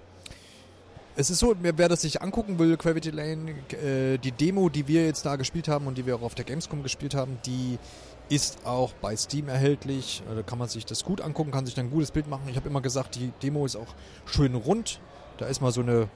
es 1.18 1.30
ist 1.30 1.40
so, 1.40 1.56
wer 1.62 1.88
das 1.88 2.02
sich 2.02 2.22
angucken 2.22 2.60
will, 2.60 2.76
Gravity 2.76 3.10
Lane, 3.10 3.52
äh, 3.72 4.18
die 4.18 4.32
Demo, 4.32 4.70
die 4.70 4.88
wir 4.88 5.06
jetzt 5.06 5.26
da 5.26 5.38
gespielt 5.38 5.68
haben 5.68 5.88
und 5.88 5.98
die 5.98 6.06
wir 6.06 6.16
auch 6.16 6.22
auf 6.22 6.36
der 6.36 6.46
Gamescom 6.46 6.84
gespielt 6.84 7.16
haben, 7.16 7.38
die 7.46 7.80
ist 8.30 8.66
auch 8.66 8.94
bei 8.94 9.16
Steam 9.16 9.48
erhältlich. 9.48 10.24
Da 10.34 10.42
kann 10.42 10.58
man 10.58 10.68
sich 10.68 10.86
das 10.86 11.04
gut 11.04 11.22
angucken, 11.22 11.52
kann 11.52 11.66
sich 11.66 11.76
dann 11.76 11.88
ein 11.88 11.92
gutes 11.92 12.12
Bild 12.12 12.28
machen. 12.28 12.44
Ich 12.50 12.56
habe 12.56 12.70
immer 12.70 12.82
gesagt, 12.82 13.16
die 13.16 13.32
Demo 13.42 13.66
ist 13.66 13.76
auch 13.76 13.94
schön 14.26 14.56
rund. 14.56 15.00
Da 15.38 15.48
ist 15.48 15.62
mal 15.62 15.72
so 15.72 15.82
eine 15.82 16.10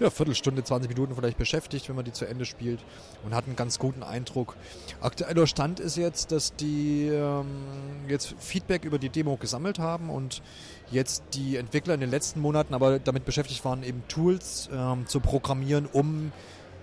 ja, 0.00 0.08
Viertelstunde, 0.08 0.64
20 0.64 0.88
Minuten 0.88 1.14
vielleicht 1.14 1.36
beschäftigt, 1.36 1.88
wenn 1.88 1.96
man 1.96 2.04
die 2.04 2.12
zu 2.12 2.26
Ende 2.26 2.46
spielt 2.46 2.80
und 3.24 3.34
hat 3.34 3.46
einen 3.46 3.56
ganz 3.56 3.78
guten 3.78 4.02
Eindruck. 4.02 4.56
Aktueller 5.00 5.46
Stand 5.46 5.78
ist 5.78 5.96
jetzt, 5.96 6.32
dass 6.32 6.56
die 6.56 7.08
ähm, 7.08 7.46
jetzt 8.08 8.34
Feedback 8.38 8.84
über 8.84 8.98
die 8.98 9.10
Demo 9.10 9.36
gesammelt 9.36 9.78
haben 9.78 10.08
und 10.08 10.42
jetzt 10.90 11.22
die 11.34 11.56
Entwickler 11.56 11.94
in 11.94 12.00
den 12.00 12.10
letzten 12.10 12.40
Monaten 12.40 12.72
aber 12.72 12.98
damit 12.98 13.26
beschäftigt 13.26 13.64
waren, 13.64 13.82
eben 13.82 14.02
Tools 14.08 14.70
ähm, 14.72 15.06
zu 15.06 15.20
programmieren, 15.20 15.86
um 15.92 16.32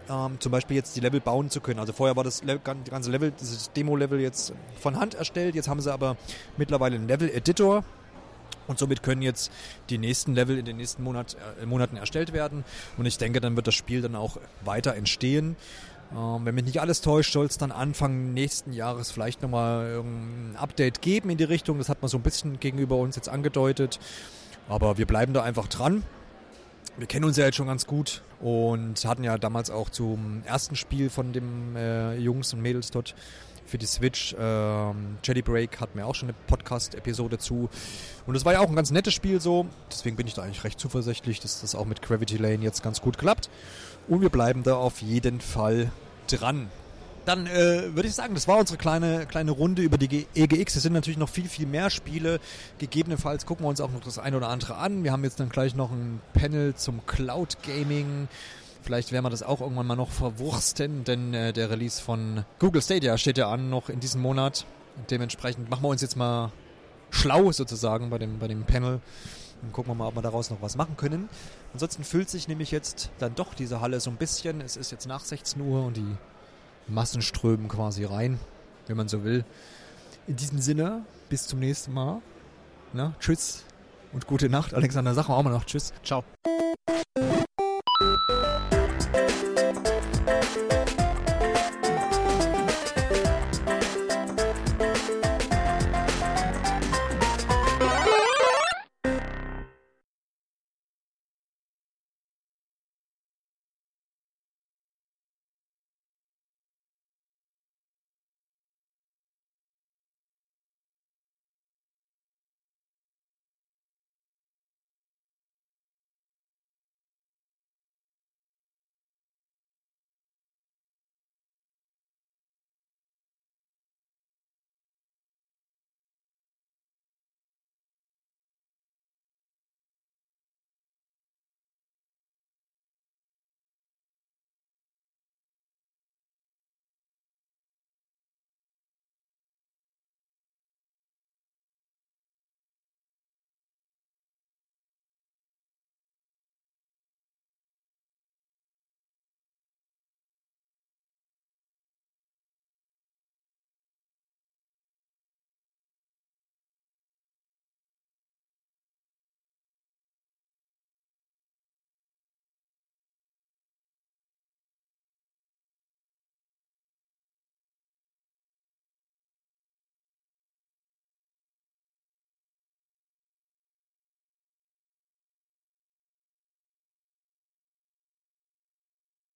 ähm, 0.10 0.40
zum 0.40 0.52
Beispiel 0.52 0.78
jetzt 0.78 0.96
die 0.96 1.00
Level 1.00 1.20
bauen 1.20 1.50
zu 1.50 1.62
können. 1.62 1.80
Also 1.80 1.94
vorher 1.94 2.16
war 2.16 2.24
das 2.24 2.44
Le 2.44 2.60
ganze 2.60 3.12
Level, 3.12 3.32
dieses 3.32 3.72
Demo-Level 3.74 4.20
jetzt 4.20 4.54
von 4.80 5.00
Hand 5.00 5.16
erstellt, 5.16 5.56
jetzt 5.56 5.68
haben 5.68 5.82
sie 5.82 5.92
aber 5.92 6.18
mittlerweile 6.58 6.96
einen 6.96 7.08
Level-Editor, 7.08 7.84
und 8.68 8.78
somit 8.78 9.02
können 9.02 9.22
jetzt 9.22 9.52
die 9.90 9.98
nächsten 9.98 10.36
Level 10.36 10.58
in 10.58 10.66
den 10.66 10.78
nächsten 10.78 11.04
Monat, 11.04 11.38
äh, 11.62 11.66
Monaten 11.66 11.98
erstellt 11.98 12.34
werden. 12.34 12.64
Und 12.98 13.06
ich 13.06 13.18
denke, 13.18 13.40
dann 13.40 13.56
wird 13.56 13.68
das 13.68 13.76
Spiel 13.76 14.02
dann 14.02 14.16
auch 14.16 14.38
weiter 14.64 14.96
entstehen. 14.96 15.56
Ähm, 16.16 16.46
wenn 16.46 16.56
mich 16.56 16.66
nicht 16.66 16.82
alles 16.82 17.02
täuscht, 17.02 17.34
soll 17.34 17.46
es 17.46 17.58
dann 17.58 17.72
Anfang 17.72 18.34
nächsten 18.34 18.74
Jahres 18.74 19.12
vielleicht 19.12 19.42
nochmal 19.42 20.04
ein 20.04 20.56
Update 20.58 21.02
geben 21.02 21.30
in 21.30 21.38
die 21.38 21.46
Richtung. 21.46 21.78
Das 21.78 21.90
hat 21.90 22.02
man 22.02 22.10
so 22.10 22.18
ein 22.18 22.24
bisschen 22.24 22.60
gegenüber 22.60 22.98
uns 22.98 23.16
jetzt 23.16 23.30
angedeutet. 23.30 24.00
Aber 24.70 24.98
wir 24.98 25.06
bleiben 25.06 25.34
da 25.34 25.44
einfach 25.44 25.68
dran 25.68 26.04
wir 26.98 27.08
kennen 27.08 27.26
uns 27.26 27.38
ja 27.38 27.46
jetzt 27.46 27.56
schon 27.56 27.68
ganz 27.68 27.86
gut 27.86 28.22
und 28.40 29.06
hatten 29.06 29.24
ja 29.24 29.38
damals 29.38 29.70
auch 29.70 29.90
zum 29.90 30.44
ersten 30.46 30.76
Spiel 30.76 31.10
von 31.10 31.32
dem 31.32 31.76
äh, 31.76 32.16
Jungs 32.18 32.54
und 32.54 32.62
Mädels 32.62 32.92
dort 32.92 33.16
für 33.66 33.78
die 33.78 33.86
Switch. 33.86 34.36
Ähm, 34.40 35.18
Jelly 35.24 35.42
Break 35.42 35.80
hatten 35.80 35.98
wir 35.98 36.08
auch 36.08 36.16
schon 36.16 36.30
eine 36.30 36.38
Podcast-Episode 36.48 37.38
zu. 37.38 37.70
Und 38.26 38.36
es 38.36 38.46
war 38.46 38.54
ja 38.54 38.60
auch 38.60 38.70
ein 38.70 38.76
ganz 38.76 38.92
nettes 38.92 39.14
Spiel 39.14 39.40
so. 39.40 39.68
Deswegen 39.92 40.16
bin 40.16 40.26
ich 40.26 40.34
da 40.34 40.44
eigentlich 40.44 40.64
recht 40.64 40.80
zuversichtlich, 40.80 41.40
dass 41.40 41.62
das 41.62 41.76
auch 41.76 41.86
mit 41.86 42.02
Gravity 42.02 42.38
Lane 42.38 42.64
jetzt 42.64 42.82
ganz 42.82 43.02
gut 43.02 43.18
klappt. 43.18 43.50
Und 44.08 44.22
wir 44.22 44.30
bleiben 44.30 44.64
da 44.64 44.76
auf 44.76 45.02
jeden 45.02 45.42
Fall 45.42 45.92
dran 46.28 46.70
dann 47.28 47.46
äh, 47.46 47.94
würde 47.94 48.08
ich 48.08 48.16
sagen, 48.16 48.36
das 48.36 48.48
war 48.48 48.58
unsere 48.58 48.78
kleine, 48.78 49.26
kleine 49.26 49.52
Runde 49.52 49.82
über 49.82 49.98
die 49.98 50.28
EGX. 50.34 50.78
Es 50.78 50.84
sind 50.84 50.94
natürlich 50.94 51.18
noch 51.18 51.28
viel, 51.28 51.50
viel 51.50 51.68
mehr 51.68 51.90
Spiele. 51.90 52.40
Gegebenenfalls 52.78 53.46
gucken 53.46 53.66
wir 53.66 53.70
uns 53.70 53.82
auch 53.82 53.92
noch 53.92 54.00
das 54.00 54.18
eine 54.18 54.38
oder 54.38 54.48
andere 54.48 54.78
an. 54.78 55.04
Wir 55.04 55.12
haben 55.12 55.26
jetzt 55.26 55.40
dann 55.40 55.50
gleich 55.50 55.76
noch 55.76 55.92
ein 55.92 56.22
Panel 56.34 56.76
zum 56.76 57.06
Cloud 57.06 57.58
Gaming. 57.64 58.30
Vielleicht 58.82 59.12
werden 59.12 59.26
wir 59.26 59.30
das 59.30 59.44
auch 59.44 59.60
irgendwann 59.60 59.88
mal 59.88 59.98
noch 59.98 60.12
verwursten, 60.12 61.04
denn 61.04 61.34
äh, 61.34 61.52
der 61.52 61.70
Release 61.70 62.02
von 62.02 62.46
Google 62.60 62.82
Stadia 62.82 63.18
steht 63.18 63.38
ja 63.38 63.52
an 63.52 63.70
noch 63.70 63.90
in 63.90 64.00
diesem 64.00 64.22
Monat. 64.22 64.66
Dementsprechend 65.10 65.70
machen 65.70 65.84
wir 65.84 65.90
uns 65.90 66.02
jetzt 66.02 66.16
mal 66.16 66.54
schlau 67.10 67.52
sozusagen 67.52 68.10
bei 68.10 68.20
dem, 68.20 68.40
bei 68.40 68.48
dem 68.48 68.64
Panel. 68.64 69.02
Dann 69.62 69.72
gucken 69.74 69.92
wir 69.92 69.96
mal, 69.96 70.08
ob 70.08 70.16
wir 70.16 70.22
daraus 70.22 70.50
noch 70.50 70.62
was 70.62 70.78
machen 70.78 70.96
können. 70.96 71.28
Ansonsten 71.74 72.06
füllt 72.06 72.30
sich 72.30 72.48
nämlich 72.48 72.72
jetzt 72.72 73.10
dann 73.20 73.36
doch 73.36 73.54
diese 73.54 73.82
Halle 73.82 74.00
so 74.00 74.10
ein 74.10 74.16
bisschen. 74.16 74.62
Es 74.62 74.78
ist 74.78 74.92
jetzt 74.92 75.08
nach 75.08 75.26
16 75.26 75.62
Uhr 75.62 75.84
und 75.86 75.98
die 75.98 76.16
Massenströmen 76.88 77.68
quasi 77.68 78.04
rein, 78.04 78.40
wenn 78.88 78.98
man 78.98 79.08
so 79.08 79.24
will. 79.24 79.46
In 80.28 80.36
diesem 80.36 80.60
Sinne, 80.60 81.06
bis 81.30 81.48
zum 81.48 81.60
nächsten 81.60 81.94
Mal. 81.94 82.22
Na, 82.94 83.14
tschüss 83.20 83.64
und 84.14 84.28
gute 84.28 84.50
Nacht. 84.50 84.74
Alexander, 84.74 85.14
sag 85.14 85.28
mal 85.28 85.36
auch 85.36 85.44
mal 85.44 85.52
noch 85.52 85.66
Tschüss. 85.66 85.94
Ciao. 86.04 86.24